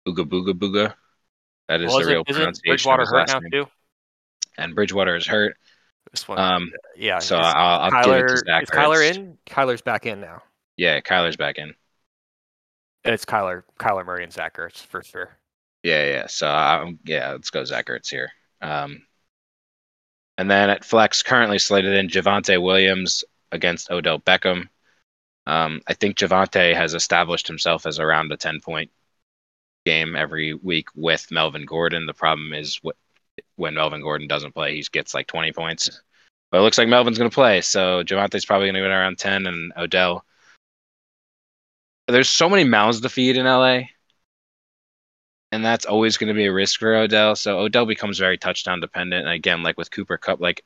Booga 0.05 0.25
Booga 0.27 0.51
Booga. 0.53 0.93
That 1.69 1.79
is 1.81 1.87
Well, 1.87 1.95
the 1.97 2.01
isn't- 2.01 2.13
real 2.13 2.23
isn't 2.27 2.39
pronunciation 2.41 2.69
Bridgewater 2.71 3.01
of 3.03 3.07
his 3.07 3.11
hurt 3.11 3.17
last 3.19 3.33
now 3.33 3.39
name. 3.39 3.51
too? 3.51 3.71
And 4.57 4.75
Bridgewater 4.75 5.15
is 5.15 5.25
hurt. 5.25 5.55
This 6.11 6.27
one. 6.27 6.37
Um, 6.39 6.71
yeah. 6.97 7.19
so 7.19 7.39
is 7.39 7.45
I'll, 7.45 7.79
I'll 7.79 7.91
Kyler, 7.91 8.03
give 8.03 8.25
it 8.25 8.27
to 8.27 8.37
Zach 8.45 8.63
is 8.63 8.69
Kyler 8.69 8.97
Ertz. 8.97 9.15
in? 9.15 9.37
Kyler's 9.47 9.81
back 9.81 10.05
in 10.05 10.19
now. 10.19 10.43
Yeah, 10.75 10.99
Kyler's 10.99 11.37
back 11.37 11.57
in. 11.57 11.73
And 13.05 13.13
it's 13.13 13.23
Kyler, 13.25 13.63
Kyler 13.79 14.05
Murray 14.05 14.23
and 14.23 14.33
Zach 14.33 14.57
Ertz 14.57 14.79
for 14.85 15.03
sure. 15.03 15.37
Yeah, 15.83 16.05
yeah. 16.05 16.27
So 16.27 16.49
um, 16.53 16.99
yeah, 17.05 17.31
let's 17.31 17.49
go 17.49 17.63
Zach 17.63 17.85
Ertz 17.87 18.09
here. 18.09 18.29
Um, 18.61 19.03
and 20.37 20.49
then 20.49 20.69
at 20.69 20.85
flex, 20.85 21.21
currently 21.23 21.59
slated 21.59 21.93
in 21.93 22.07
Javonte 22.07 22.61
Williams 22.61 23.23
against 23.51 23.91
Odell 23.91 24.19
Beckham. 24.19 24.69
Um, 25.45 25.81
I 25.87 25.93
think 25.93 26.17
Javonte 26.17 26.73
has 26.75 26.93
established 26.93 27.47
himself 27.47 27.85
as 27.85 27.99
around 27.99 28.31
a 28.31 28.37
ten 28.37 28.59
point 28.61 28.91
game 29.85 30.15
every 30.15 30.53
week 30.53 30.87
with 30.95 31.31
Melvin 31.31 31.65
Gordon. 31.65 32.05
The 32.05 32.13
problem 32.13 32.53
is 32.53 32.79
wh- 32.85 32.97
when 33.57 33.75
Melvin 33.75 34.01
Gordon 34.01 34.27
doesn't 34.27 34.53
play, 34.53 34.75
he 34.75 34.83
gets 34.91 35.13
like 35.13 35.27
twenty 35.27 35.51
points. 35.51 36.01
But 36.51 36.59
it 36.59 36.61
looks 36.61 36.77
like 36.77 36.87
Melvin's 36.87 37.17
going 37.17 37.29
to 37.29 37.33
play, 37.33 37.61
so 37.61 38.03
Javonte's 38.03 38.45
probably 38.45 38.67
going 38.67 38.75
to 38.75 38.81
get 38.81 38.91
around 38.91 39.17
ten, 39.17 39.47
and 39.47 39.73
Odell. 39.77 40.23
There's 42.07 42.29
so 42.29 42.49
many 42.49 42.63
mouths 42.63 43.01
to 43.01 43.09
feed 43.09 43.37
in 43.37 43.45
LA 43.45 43.83
and 45.53 45.63
that's 45.63 45.85
always 45.85 46.17
going 46.17 46.29
to 46.29 46.33
be 46.33 46.45
a 46.47 46.51
risk 46.53 46.79
for 46.79 46.95
Odell. 46.95 47.35
So 47.35 47.59
Odell 47.59 47.85
becomes 47.85 48.17
very 48.17 48.37
touchdown 48.39 48.79
dependent. 48.79 49.25
And 49.27 49.33
again, 49.33 49.61
like 49.61 49.77
with 49.77 49.91
Cooper 49.91 50.17
Kupp, 50.17 50.39
like 50.41 50.65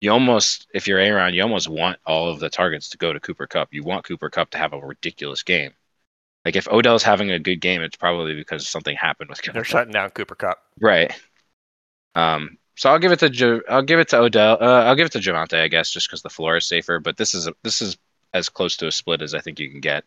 you 0.00 0.10
almost, 0.10 0.66
if 0.72 0.88
you're 0.88 0.98
Eran, 0.98 1.34
you 1.34 1.42
almost 1.42 1.68
want 1.68 1.98
all 2.06 2.30
of 2.30 2.40
the 2.40 2.48
targets 2.48 2.88
to 2.90 2.98
go 2.98 3.12
to 3.12 3.20
Cooper 3.20 3.46
Kupp. 3.46 3.74
You 3.74 3.82
want 3.82 4.04
Cooper 4.06 4.30
Kupp 4.30 4.50
to 4.50 4.58
have 4.58 4.72
a 4.72 4.80
ridiculous 4.80 5.42
game. 5.42 5.72
Like 6.46 6.56
if 6.56 6.66
Odell's 6.68 7.02
having 7.02 7.30
a 7.30 7.38
good 7.38 7.60
game, 7.60 7.82
it's 7.82 7.96
probably 7.96 8.34
because 8.34 8.66
something 8.66 8.96
happened 8.96 9.28
with 9.28 9.42
Cooper 9.42 9.52
They're 9.52 9.62
Kupp. 9.64 9.70
shutting 9.70 9.92
down 9.92 10.10
Cooper 10.10 10.34
Kupp. 10.34 10.58
Right. 10.80 11.12
Um. 12.14 12.56
So 12.76 12.90
I'll 12.90 12.98
give 12.98 13.12
it 13.12 13.18
to 13.20 13.28
jo- 13.30 13.62
I'll 13.68 13.82
give 13.82 13.98
it 13.98 14.08
to 14.08 14.18
Odell. 14.18 14.58
Uh, 14.60 14.84
I'll 14.84 14.96
give 14.96 15.06
it 15.06 15.12
to 15.12 15.18
Javonte, 15.18 15.60
I 15.60 15.68
guess, 15.68 15.90
just 15.90 16.08
because 16.08 16.22
the 16.22 16.30
floor 16.30 16.56
is 16.56 16.66
safer. 16.66 17.00
But 17.00 17.16
this 17.16 17.34
is 17.34 17.48
a, 17.48 17.54
this 17.62 17.82
is 17.82 17.98
as 18.32 18.48
close 18.48 18.76
to 18.78 18.86
a 18.86 18.92
split 18.92 19.22
as 19.22 19.34
I 19.34 19.40
think 19.40 19.58
you 19.60 19.70
can 19.70 19.80
get. 19.80 20.04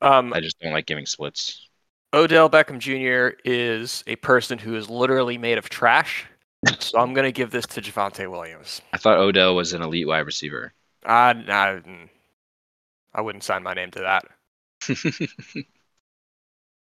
Um, 0.00 0.32
I 0.32 0.40
just 0.40 0.58
don't 0.60 0.72
like 0.72 0.86
giving 0.86 1.06
splits. 1.06 1.68
Odell 2.14 2.50
Beckham 2.50 2.78
Jr. 2.78 3.36
is 3.44 4.04
a 4.06 4.16
person 4.16 4.58
who 4.58 4.74
is 4.74 4.90
literally 4.90 5.38
made 5.38 5.58
of 5.58 5.68
trash. 5.68 6.26
So 6.78 6.98
I'm 6.98 7.14
going 7.14 7.24
to 7.24 7.32
give 7.32 7.50
this 7.50 7.66
to 7.68 7.80
Javonte 7.80 8.30
Williams. 8.30 8.82
I 8.92 8.98
thought 8.98 9.18
Odell 9.18 9.56
was 9.56 9.72
an 9.72 9.82
elite 9.82 10.06
wide 10.06 10.20
receiver. 10.26 10.72
I, 11.04 11.30
I, 11.48 11.80
I 13.14 13.20
wouldn't 13.20 13.42
sign 13.42 13.62
my 13.62 13.74
name 13.74 13.90
to 13.92 14.00
that. 14.00 14.24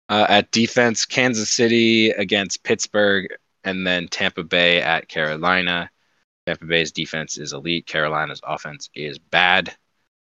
uh, 0.09 0.27
at 0.29 0.51
defense, 0.51 1.07
Kansas 1.07 1.49
City 1.49 2.11
against 2.11 2.63
Pittsburgh, 2.65 3.29
and 3.65 3.87
then 3.87 4.09
Tampa 4.09 4.43
Bay 4.43 4.83
at 4.83 5.09
Carolina. 5.09 5.91
Tampa 6.47 6.67
Bay's 6.67 6.93
defense 6.93 7.39
is 7.39 7.53
elite. 7.53 7.87
Carolina's 7.87 8.41
offense 8.45 8.91
is 8.95 9.19
bad. 9.19 9.75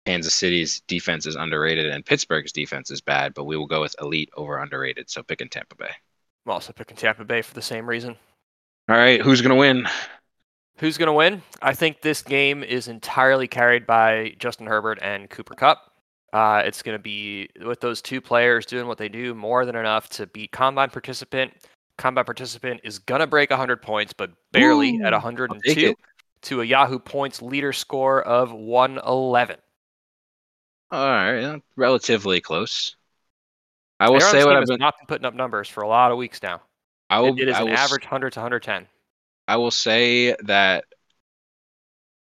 Kansas 0.06 0.34
City's 0.34 0.82
defense 0.82 1.26
is 1.26 1.36
underrated, 1.36 1.88
and 1.88 2.06
Pittsburgh's 2.06 2.52
defense 2.52 2.92
is 2.92 3.02
bad, 3.02 3.34
but 3.34 3.46
we 3.46 3.58
will 3.58 3.66
go 3.66 3.82
with 3.82 3.96
elite 4.02 4.30
over 4.38 4.60
underrated. 4.60 5.10
So 5.10 5.24
picking 5.24 5.50
Tampa 5.50 5.76
Bay. 5.76 5.92
I'm 6.46 6.52
also 6.52 6.74
picking 6.74 6.96
Tampa 6.96 7.26
Bay 7.26 7.42
for 7.42 7.54
the 7.54 7.62
same 7.62 7.88
reason. 7.88 8.16
All 8.88 8.96
right, 8.96 9.20
who's 9.20 9.42
going 9.42 9.50
to 9.50 9.56
win? 9.56 9.88
Who's 10.78 10.98
going 10.98 11.08
to 11.08 11.14
win? 11.14 11.42
I 11.62 11.74
think 11.74 12.02
this 12.02 12.22
game 12.22 12.64
is 12.64 12.88
entirely 12.88 13.48
carried 13.48 13.88
by 13.88 14.36
Justin 14.38 14.68
Herbert 14.68 15.00
and 15.02 15.30
Cooper 15.30 15.56
Kupp. 15.56 15.92
Uh, 16.34 16.62
it's 16.66 16.84
going 16.84 16.98
to 16.98 17.02
be 17.02 17.50
with 17.66 17.80
those 17.80 18.02
two 18.02 18.20
players 18.22 18.66
doing 18.66 18.88
what 18.88 18.98
they 18.98 19.10
do 19.10 19.34
more 19.34 19.66
than 19.66 19.76
enough 19.76 20.10
to 20.10 20.28
beat 20.28 20.52
combine 20.52 20.90
participant. 20.90 21.54
Combine 21.98 22.26
participant 22.26 22.82
is 22.84 23.00
going 23.00 23.22
to 23.22 23.28
break 23.28 23.50
100 23.50 23.82
points, 23.82 24.12
but 24.12 24.32
barely 24.52 24.98
Ooh, 24.98 25.06
at 25.06 25.14
I'll 25.14 25.22
102 25.22 25.96
to 26.42 26.62
a 26.62 26.66
Yahoo 26.66 27.00
points 27.00 27.42
leader 27.42 27.72
score 27.74 28.22
of 28.22 28.52
111. 28.52 29.58
All 30.92 31.00
right, 31.06 31.62
relatively 31.76 32.42
close. 32.42 32.96
I 34.00 34.10
will 34.10 34.18
Eran's 34.18 34.32
say 34.32 34.46
what 34.46 34.56
I've 34.56 34.66
been. 34.66 34.80
not 34.80 34.98
been 34.98 35.08
putting 35.08 35.26
up 35.26 35.34
numbers 35.34 35.70
for 35.70 35.84
a 35.84 35.88
lot 35.88 36.12
of 36.12 36.18
weeks 36.18 36.42
now. 36.42 36.62
I 37.10 37.20
will. 37.20 37.36
It- 37.36 37.44
it 37.44 37.50
is 37.50 37.56
I 37.56 37.62
an 37.62 37.68
will, 37.68 37.74
average 37.74 38.04
100 38.04 38.34
to 38.34 38.40
110. 38.40 38.88
I 39.48 39.58
will 39.58 39.72
say 39.72 40.36
that 40.44 40.86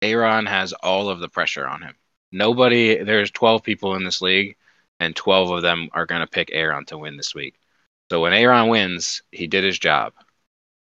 Eran 0.02 0.46
has 0.46 0.74
all 0.74 1.10
of 1.10 1.20
the 1.20 1.30
pressure 1.30 1.68
on 1.68 1.82
him. 1.82 1.96
Nobody. 2.32 3.04
There's 3.04 3.32
12 3.32 3.64
people 3.64 3.96
in 3.96 4.04
this 4.04 4.22
league, 4.22 4.58
and 5.00 5.16
12 5.16 5.52
of 5.52 5.62
them 5.62 5.90
are 5.94 6.06
going 6.06 6.22
to 6.22 6.28
pick 6.28 6.50
Eran 6.52 6.86
to 6.86 6.98
win 6.98 7.18
this 7.18 7.34
week. 7.34 7.56
So 8.12 8.22
when 8.22 8.34
Eran 8.34 8.68
wins, 8.68 9.24
he 9.32 9.48
did 9.48 9.64
his 9.64 9.80
job, 9.80 10.14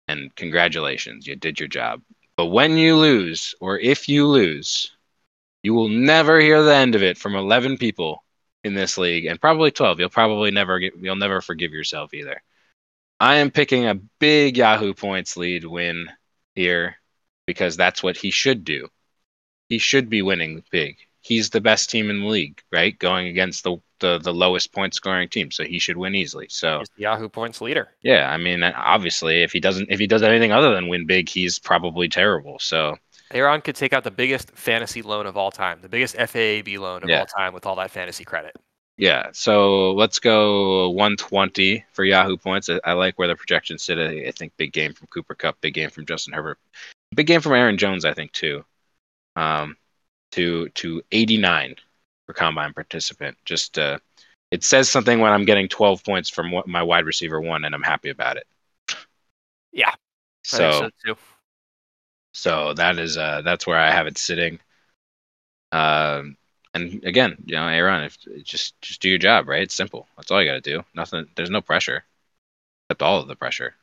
and 0.08 0.36
congratulations, 0.36 1.26
you 1.26 1.36
did 1.36 1.60
your 1.60 1.70
job. 1.70 2.04
But 2.36 2.48
when 2.48 2.78
you 2.78 2.96
lose, 2.98 3.56
or 3.60 3.80
if 3.80 4.08
you 4.10 4.28
lose, 4.28 4.97
you 5.68 5.74
will 5.74 5.90
never 5.90 6.40
hear 6.40 6.64
the 6.64 6.74
end 6.74 6.96
of 6.96 7.04
it 7.04 7.18
from 7.18 7.36
11 7.36 7.78
people 7.78 8.24
in 8.64 8.74
this 8.74 8.98
league, 8.98 9.26
and 9.26 9.42
probably 9.42 9.70
12. 9.70 10.00
You'll 10.00 10.08
probably 10.08 10.50
never 10.50 10.80
get. 10.80 10.94
You'll 10.98 11.18
never 11.18 11.42
forgive 11.42 11.74
yourself 11.74 12.14
either. 12.14 12.42
I 13.20 13.36
am 13.36 13.52
picking 13.52 13.86
a 13.86 13.96
big 14.20 14.56
Yahoo 14.56 14.94
points 14.94 15.36
lead 15.36 15.66
win 15.66 16.08
here 16.56 16.96
because 17.46 17.76
that's 17.76 18.02
what 18.02 18.16
he 18.16 18.32
should 18.32 18.64
do. 18.64 18.88
He 19.68 19.78
should 19.78 20.10
be 20.10 20.22
winning 20.22 20.64
big. 20.72 20.96
He's 21.20 21.50
the 21.50 21.60
best 21.60 21.90
team 21.90 22.10
in 22.10 22.22
the 22.22 22.28
league, 22.28 22.62
right? 22.72 22.98
Going 22.98 23.28
against 23.28 23.66
the 23.66 23.76
the, 24.00 24.20
the 24.20 24.34
lowest 24.34 24.72
point 24.72 24.94
scoring 24.94 25.28
team, 25.28 25.52
so 25.52 25.66
he 25.66 25.80
should 25.80 25.98
win 25.98 26.16
easily. 26.16 26.48
So 26.50 26.80
He's 26.80 26.90
the 26.96 27.02
Yahoo 27.02 27.28
points 27.28 27.60
leader. 27.60 27.90
yeah, 28.02 28.30
I 28.32 28.38
mean, 28.38 28.64
obviously, 28.64 29.44
if 29.44 29.52
he 29.52 29.60
doesn't, 29.60 29.92
if 29.92 30.00
he 30.00 30.08
does 30.08 30.24
anything 30.24 30.54
other 30.54 30.74
than 30.74 30.88
win 30.88 31.08
big, 31.08 31.28
he's 31.28 31.60
probably 31.60 32.08
terrible. 32.08 32.58
So 32.60 32.96
Eran 33.32 33.62
could 33.62 33.76
take 33.76 33.94
out 33.94 34.04
the 34.04 34.12
biggest 34.12 34.52
fantasy 34.52 35.02
loan 35.02 35.26
of 35.26 35.38
all 35.38 35.52
time, 35.52 35.82
the 35.82 35.90
biggest 35.90 36.16
FAAB 36.16 36.78
loan 36.78 37.04
of 37.04 37.10
Yeah. 37.10 37.20
all 37.20 37.26
time 37.26 37.54
with 37.54 37.66
all 37.66 37.76
that 37.76 37.92
fantasy 37.92 38.24
credit. 38.26 38.56
yeah, 38.98 39.30
so 39.32 39.94
let's 39.94 40.18
go 40.20 40.90
120 40.90 41.86
for 41.94 42.04
Yahoo 42.04 42.38
points. 42.38 42.70
I, 42.70 42.80
I 42.84 42.94
like 42.94 43.20
where 43.20 43.28
the 43.28 43.36
projections 43.36 43.84
sit. 43.84 44.00
I, 44.00 44.28
I 44.28 44.32
think 44.32 44.54
big 44.58 44.74
game 44.74 44.94
from 44.94 45.08
Cooper 45.08 45.36
Kupp, 45.36 45.60
big 45.62 45.76
game 45.76 45.90
from 45.92 46.06
Justin 46.06 46.34
Herbert, 46.34 46.58
big 47.16 47.28
game 47.28 47.42
from 47.42 47.54
Aaron 47.54 47.78
Jones. 47.78 48.06
I 48.06 48.14
think 48.14 48.32
too. 48.32 48.66
Um, 49.36 49.78
to 50.34 50.70
to 50.70 51.02
89 51.12 51.76
for 52.26 52.34
combine 52.34 52.74
participant. 52.74 53.38
Just 53.46 53.78
uh, 53.80 54.00
it 54.52 54.64
says 54.64 54.90
something 54.90 55.20
when 55.20 55.32
I'm 55.34 55.46
getting 55.46 55.68
12 55.68 56.04
points 56.04 56.30
from 56.30 56.52
what 56.52 56.68
my 56.68 56.84
wide 56.84 57.06
receiver 57.06 57.40
one, 57.42 57.66
and 57.66 57.76
I'm 57.76 57.84
happy 57.84 58.10
about 58.10 58.38
it. 58.38 58.48
Yeah, 59.72 59.90
I 59.92 59.96
So 60.44 60.60
think 60.60 60.94
so 61.06 61.14
too. 61.14 61.18
So 62.38 62.74
that 62.76 63.00
is 63.00 63.18
uh 63.18 63.42
that's 63.42 63.66
where 63.66 63.80
I 63.80 63.90
have 63.90 64.06
it 64.06 64.18
sitting. 64.20 64.60
Um, 65.72 66.38
and 66.74 67.04
again, 67.04 67.36
you 67.46 67.56
know, 67.56 67.68
Eran, 67.68 68.04
if 68.04 68.18
just 68.44 68.80
just 68.80 69.02
do 69.02 69.10
your 69.10 69.18
job, 69.18 69.48
right? 69.48 69.64
It's 69.64 69.74
simple. 69.74 70.08
That's 70.16 70.30
all 70.30 70.40
you 70.42 70.48
got 70.48 70.64
to 70.64 70.72
do. 70.74 70.84
Nothing. 70.94 71.28
There's 71.36 71.50
no 71.50 71.62
pressure. 71.62 72.04
Except 72.86 73.02
all 73.02 73.20
of 73.20 73.28
the 73.28 73.36
pressure. 73.36 73.74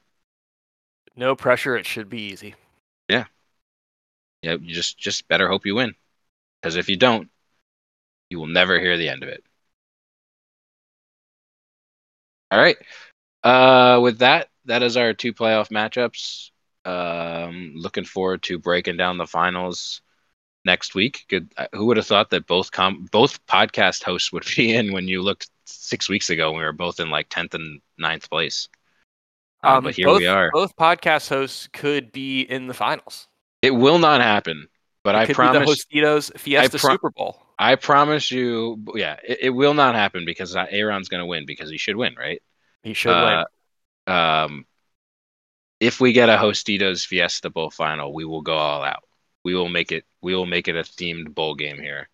No 1.16 1.34
pressure. 1.34 1.76
It 1.76 1.84
should 1.84 2.08
be 2.08 2.20
easy. 2.20 2.54
Yeah, 3.08 3.24
Yeah. 4.40 4.52
you 4.60 4.72
just 4.72 4.98
just 4.98 5.26
better 5.26 5.48
hope 5.48 5.66
you 5.66 5.74
win, 5.74 5.96
because 6.62 6.76
if 6.76 6.88
you 6.88 6.96
don't, 6.96 7.28
you 8.30 8.38
will 8.38 8.46
never 8.46 8.78
hear 8.78 8.96
the 8.96 9.08
end 9.08 9.24
of 9.24 9.28
it. 9.30 9.44
All 12.52 12.58
right. 12.60 12.76
Uh, 13.42 13.98
with 14.00 14.18
that, 14.18 14.48
that 14.66 14.84
is 14.84 14.96
our 14.96 15.12
two 15.12 15.34
playoff 15.34 15.70
matchups. 15.70 16.50
Um, 16.84 17.72
looking 17.76 18.04
forward 18.04 18.42
to 18.44 18.58
breaking 18.58 18.96
down 18.96 19.18
the 19.18 19.26
finals 19.26 20.02
next 20.64 20.94
week. 20.94 21.24
Good. 21.28 21.52
uh, 21.56 21.66
Who 21.72 21.86
would 21.86 21.96
have 21.96 22.06
thought 22.06 22.30
that 22.30 22.46
both 22.46 22.70
com 22.72 23.08
both 23.10 23.44
podcast 23.46 24.02
hosts 24.02 24.32
would 24.32 24.44
be 24.56 24.74
in 24.74 24.92
when 24.92 25.08
you 25.08 25.22
looked 25.22 25.50
six 25.66 26.08
weeks 26.08 26.30
ago? 26.30 26.52
We 26.52 26.62
were 26.62 26.72
both 26.72 27.00
in 27.00 27.10
like 27.10 27.28
tenth 27.28 27.54
and 27.54 27.80
9th 28.00 28.28
place. 28.28 28.68
Uh, 29.62 29.80
but 29.80 29.94
here 29.94 30.06
both, 30.06 30.18
we 30.18 30.26
are. 30.26 30.50
Both 30.52 30.76
podcast 30.76 31.28
hosts 31.30 31.68
could 31.72 32.12
be 32.12 32.42
in 32.42 32.66
the 32.66 32.74
finals. 32.74 33.28
It 33.62 33.70
will 33.70 33.98
not 33.98 34.20
happen. 34.20 34.68
But 35.02 35.14
It 35.14 35.30
I 35.30 35.32
promise. 35.32 35.86
the 35.90 36.00
Hostitos 36.00 36.38
Fiesta 36.38 36.78
pro- 36.78 36.92
Super 36.92 37.10
Bowl. 37.10 37.40
I 37.58 37.76
promise 37.76 38.30
you. 38.30 38.82
Yeah, 38.94 39.16
it, 39.26 39.38
it 39.42 39.50
will 39.50 39.74
not 39.74 39.94
happen 39.94 40.24
because 40.24 40.56
uh, 40.56 40.66
Eran's 40.70 41.08
going 41.08 41.20
to 41.20 41.26
win 41.26 41.46
because 41.46 41.70
he 41.70 41.78
should 41.78 41.96
win, 41.96 42.14
right? 42.18 42.42
He 42.82 42.94
should 42.94 43.10
win. 43.14 43.44
Uh, 44.06 44.10
um, 44.10 44.66
if 45.80 46.00
we 46.00 46.12
get 46.12 46.28
a 46.28 46.36
Hostitos 46.36 47.06
Fiesta 47.06 47.50
Bowl 47.50 47.70
final, 47.70 48.12
we 48.12 48.24
will 48.24 48.42
go 48.42 48.54
all 48.54 48.82
out. 48.82 49.04
We 49.44 49.54
will 49.54 49.68
make 49.68 49.92
it. 49.92 50.04
We 50.22 50.34
will 50.34 50.46
make 50.46 50.68
it 50.68 50.76
a 50.76 50.82
themed 50.82 51.34
bowl 51.34 51.54
game 51.54 51.78
here. 51.78 52.08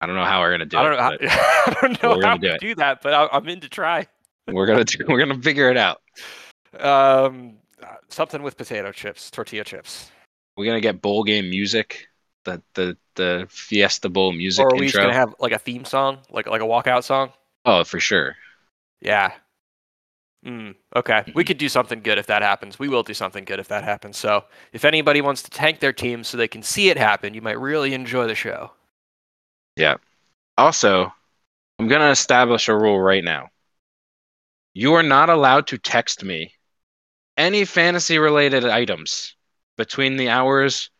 I 0.00 0.06
don't 0.06 0.16
know 0.16 0.24
how 0.24 0.40
we're 0.40 0.50
gonna 0.52 0.66
do 0.66 0.76
I 0.78 0.82
don't 0.82 0.92
it. 0.92 1.22
know. 1.22 1.28
How, 1.28 1.40
I 1.66 1.74
don't 1.80 2.02
know 2.02 2.20
how 2.28 2.36
do 2.36 2.48
to 2.48 2.54
it. 2.54 2.60
do 2.60 2.74
that, 2.76 3.00
but 3.02 3.12
I, 3.14 3.28
I'm 3.32 3.48
in 3.48 3.60
to 3.60 3.68
try. 3.68 4.06
we're 4.50 4.66
gonna 4.66 4.84
do, 4.84 5.04
we're 5.08 5.18
gonna 5.18 5.40
figure 5.40 5.70
it 5.70 5.76
out. 5.76 6.00
Um, 6.78 7.58
uh, 7.82 7.86
something 8.08 8.42
with 8.42 8.56
potato 8.56 8.92
chips, 8.92 9.30
tortilla 9.30 9.64
chips, 9.64 10.10
We're 10.56 10.66
gonna 10.66 10.80
get 10.80 11.00
bowl 11.00 11.24
game 11.24 11.48
music. 11.50 12.08
The 12.44 12.62
the 12.74 12.96
the 13.14 13.46
Fiesta 13.48 14.08
Bowl 14.10 14.32
music 14.32 14.64
or 14.66 14.74
are 14.74 14.78
we 14.78 14.86
just 14.86 14.96
gonna 14.96 15.14
have 15.14 15.34
like 15.38 15.52
a 15.52 15.58
theme 15.58 15.84
song, 15.86 16.18
like 16.30 16.46
like 16.46 16.60
a 16.60 16.64
walkout 16.64 17.04
song? 17.04 17.32
oh, 17.64 17.84
for 17.84 17.98
sure. 18.00 18.36
Yeah. 19.00 19.32
Mm, 20.44 20.74
okay, 20.94 21.24
we 21.34 21.42
could 21.42 21.56
do 21.56 21.70
something 21.70 22.00
good 22.02 22.18
if 22.18 22.26
that 22.26 22.42
happens. 22.42 22.78
We 22.78 22.88
will 22.88 23.02
do 23.02 23.14
something 23.14 23.44
good 23.44 23.58
if 23.58 23.68
that 23.68 23.82
happens. 23.82 24.18
So, 24.18 24.44
if 24.74 24.84
anybody 24.84 25.22
wants 25.22 25.42
to 25.42 25.50
tank 25.50 25.80
their 25.80 25.92
team 25.92 26.22
so 26.22 26.36
they 26.36 26.48
can 26.48 26.62
see 26.62 26.90
it 26.90 26.98
happen, 26.98 27.32
you 27.32 27.40
might 27.40 27.58
really 27.58 27.94
enjoy 27.94 28.26
the 28.26 28.34
show. 28.34 28.72
Yeah. 29.76 29.96
Also, 30.58 31.12
I'm 31.78 31.88
gonna 31.88 32.10
establish 32.10 32.68
a 32.68 32.76
rule 32.76 33.00
right 33.00 33.24
now. 33.24 33.48
You 34.74 34.94
are 34.94 35.02
not 35.02 35.30
allowed 35.30 35.66
to 35.68 35.78
text 35.78 36.22
me 36.22 36.52
any 37.36 37.64
fantasy 37.64 38.18
related 38.18 38.66
items 38.66 39.34
between 39.76 40.16
the 40.16 40.28
hours 40.28 40.90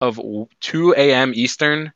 of 0.00 0.20
2 0.60 0.94
a.m. 0.96 1.32
Eastern 1.34 1.92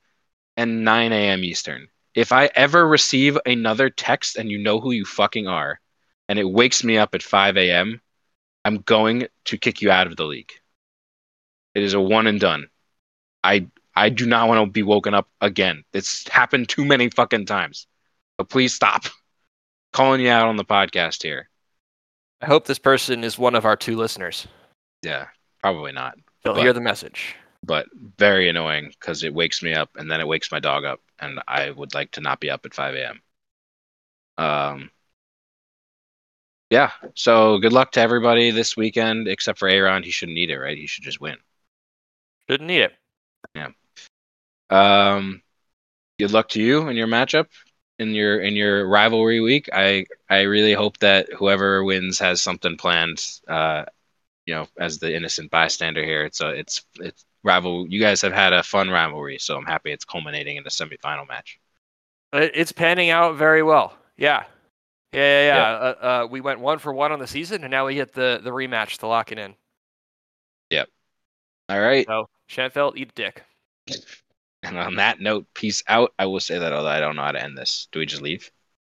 and 0.56 0.84
9 0.84 1.12
a.m. 1.12 1.44
Eastern. 1.44 1.88
If 2.14 2.32
I 2.32 2.46
ever 2.54 2.88
receive 2.88 3.36
another 3.44 3.90
text 3.90 4.36
and 4.36 4.50
you 4.50 4.58
know 4.58 4.80
who 4.80 4.92
you 4.92 5.04
fucking 5.04 5.46
are, 5.46 5.80
and 6.28 6.38
it 6.38 6.48
wakes 6.48 6.82
me 6.84 6.98
up 6.98 7.14
at 7.14 7.22
5 7.22 7.56
a.m., 7.56 8.00
I'm 8.64 8.78
going 8.78 9.28
to 9.44 9.58
kick 9.58 9.80
you 9.82 9.90
out 9.90 10.06
of 10.06 10.16
the 10.16 10.24
league. 10.24 10.52
It 11.74 11.82
is 11.82 11.94
a 11.94 12.00
one 12.00 12.26
and 12.26 12.40
done. 12.40 12.68
I 13.44 13.68
I 13.94 14.08
do 14.10 14.26
not 14.26 14.48
want 14.48 14.64
to 14.66 14.70
be 14.70 14.82
woken 14.82 15.14
up 15.14 15.28
again. 15.40 15.84
It's 15.92 16.28
happened 16.28 16.68
too 16.68 16.84
many 16.84 17.08
fucking 17.10 17.46
times. 17.46 17.86
So 18.38 18.44
please 18.44 18.74
stop 18.74 19.04
calling 19.92 20.20
you 20.20 20.30
out 20.30 20.48
on 20.48 20.56
the 20.56 20.64
podcast 20.64 21.22
here. 21.22 21.48
I 22.42 22.46
hope 22.46 22.66
this 22.66 22.78
person 22.78 23.24
is 23.24 23.38
one 23.38 23.54
of 23.54 23.64
our 23.64 23.76
two 23.76 23.96
listeners. 23.96 24.46
Yeah, 25.02 25.28
probably 25.62 25.92
not. 25.92 26.18
They'll 26.42 26.54
But- 26.54 26.62
hear 26.62 26.72
the 26.72 26.80
message. 26.80 27.34
but 27.62 27.86
very 28.18 28.48
annoying 28.48 28.90
because 29.00 29.22
it 29.24 29.32
wakes 29.34 29.62
me 29.62 29.72
up 29.74 29.90
and 29.96 30.10
then 30.10 30.20
it 30.20 30.26
wakes 30.28 30.52
my 30.52 30.60
dog 30.60 30.84
up 30.84 31.00
and 31.18 31.40
i 31.48 31.70
would 31.70 31.94
like 31.94 32.10
to 32.12 32.20
not 32.20 32.38
be 32.38 32.48
up 32.50 32.64
at 32.66 32.74
5 32.74 32.94
a.m 32.94 33.20
um 34.38 34.90
yeah 36.70 36.90
so 37.14 37.58
good 37.58 37.72
luck 37.72 37.92
to 37.92 38.00
everybody 38.00 38.50
this 38.50 38.76
weekend 38.76 39.28
except 39.28 39.58
for 39.58 39.68
eran 39.68 40.02
he 40.02 40.10
shouldn't 40.10 40.34
need 40.34 40.50
it 40.50 40.58
right 40.58 40.78
he 40.78 40.86
should 40.86 41.04
just 41.04 41.20
win 41.20 41.36
Shouldn't 42.48 42.68
need 42.68 42.82
it. 42.82 42.92
Yeah. 43.54 43.70
Um 44.70 45.42
good 46.18 46.30
luck 46.30 46.48
to 46.50 46.62
you 46.62 46.88
in 46.88 46.96
your 46.96 47.06
matchup 47.06 47.46
in 47.98 48.14
your 48.14 48.40
in 48.40 48.54
your 48.54 48.86
rivalry 48.86 49.40
week. 49.40 49.68
I 49.72 50.06
I 50.28 50.42
really 50.42 50.72
hope 50.74 50.98
that 50.98 51.32
whoever 51.32 51.82
wins 51.84 52.18
has 52.18 52.42
something 52.42 52.76
planned. 52.76 53.24
Uh, 53.48 53.84
you 54.46 54.54
know, 54.54 54.68
as 54.78 54.98
the 54.98 55.14
innocent 55.14 55.50
bystander 55.50 56.04
here, 56.04 56.24
it's 56.24 56.40
a 56.40 56.50
it's 56.50 56.84
it's 57.00 57.24
rival. 57.42 57.86
You 57.88 58.00
guys 58.00 58.20
have 58.22 58.32
had 58.32 58.52
a 58.52 58.62
fun 58.62 58.90
rivalry, 58.90 59.38
so 59.38 59.56
I'm 59.56 59.64
happy 59.64 59.92
it's 59.92 60.04
culminating 60.04 60.56
in 60.56 60.64
the 60.64 60.70
semifinal 60.70 61.26
match. 61.28 61.58
It's 62.32 62.72
panning 62.72 63.10
out 63.10 63.36
very 63.36 63.62
well. 63.62 63.96
Yeah, 64.16 64.44
yeah, 65.16 65.22
yeah. 65.22 65.46
yeah. 65.46 65.86
Yep. 65.86 65.98
Uh, 66.00 66.04
uh, 66.04 66.26
we 66.30 66.40
went 66.40 66.60
one 66.60 66.78
for 66.78 66.92
one 66.92 67.12
on 67.12 67.18
the 67.18 67.26
season, 67.26 67.64
and 67.64 67.70
now 67.70 67.86
we 67.86 67.94
get 67.94 68.12
the 68.12 68.40
the 68.42 68.50
rematch 68.50 68.98
to 68.98 69.06
lock 69.06 69.32
it 69.32 69.38
in. 69.38 69.54
Yep. 70.70 70.88
All 71.68 71.80
right. 71.80 72.06
So 72.06 72.28
Schanfeld, 72.48 72.96
eat 72.96 73.10
a 73.10 73.14
dick. 73.14 73.42
And 74.62 74.78
on 74.78 74.96
that 74.96 75.20
note, 75.20 75.46
peace 75.54 75.82
out. 75.88 76.12
I 76.18 76.26
will 76.26 76.40
say 76.40 76.58
that, 76.58 76.72
although 76.72 76.88
I 76.88 77.00
don't 77.00 77.16
know 77.16 77.22
how 77.22 77.32
to 77.32 77.42
end 77.42 77.56
this. 77.56 77.88
Do 77.92 77.98
we 78.00 78.06
just 78.06 78.22
leave? 78.22 78.50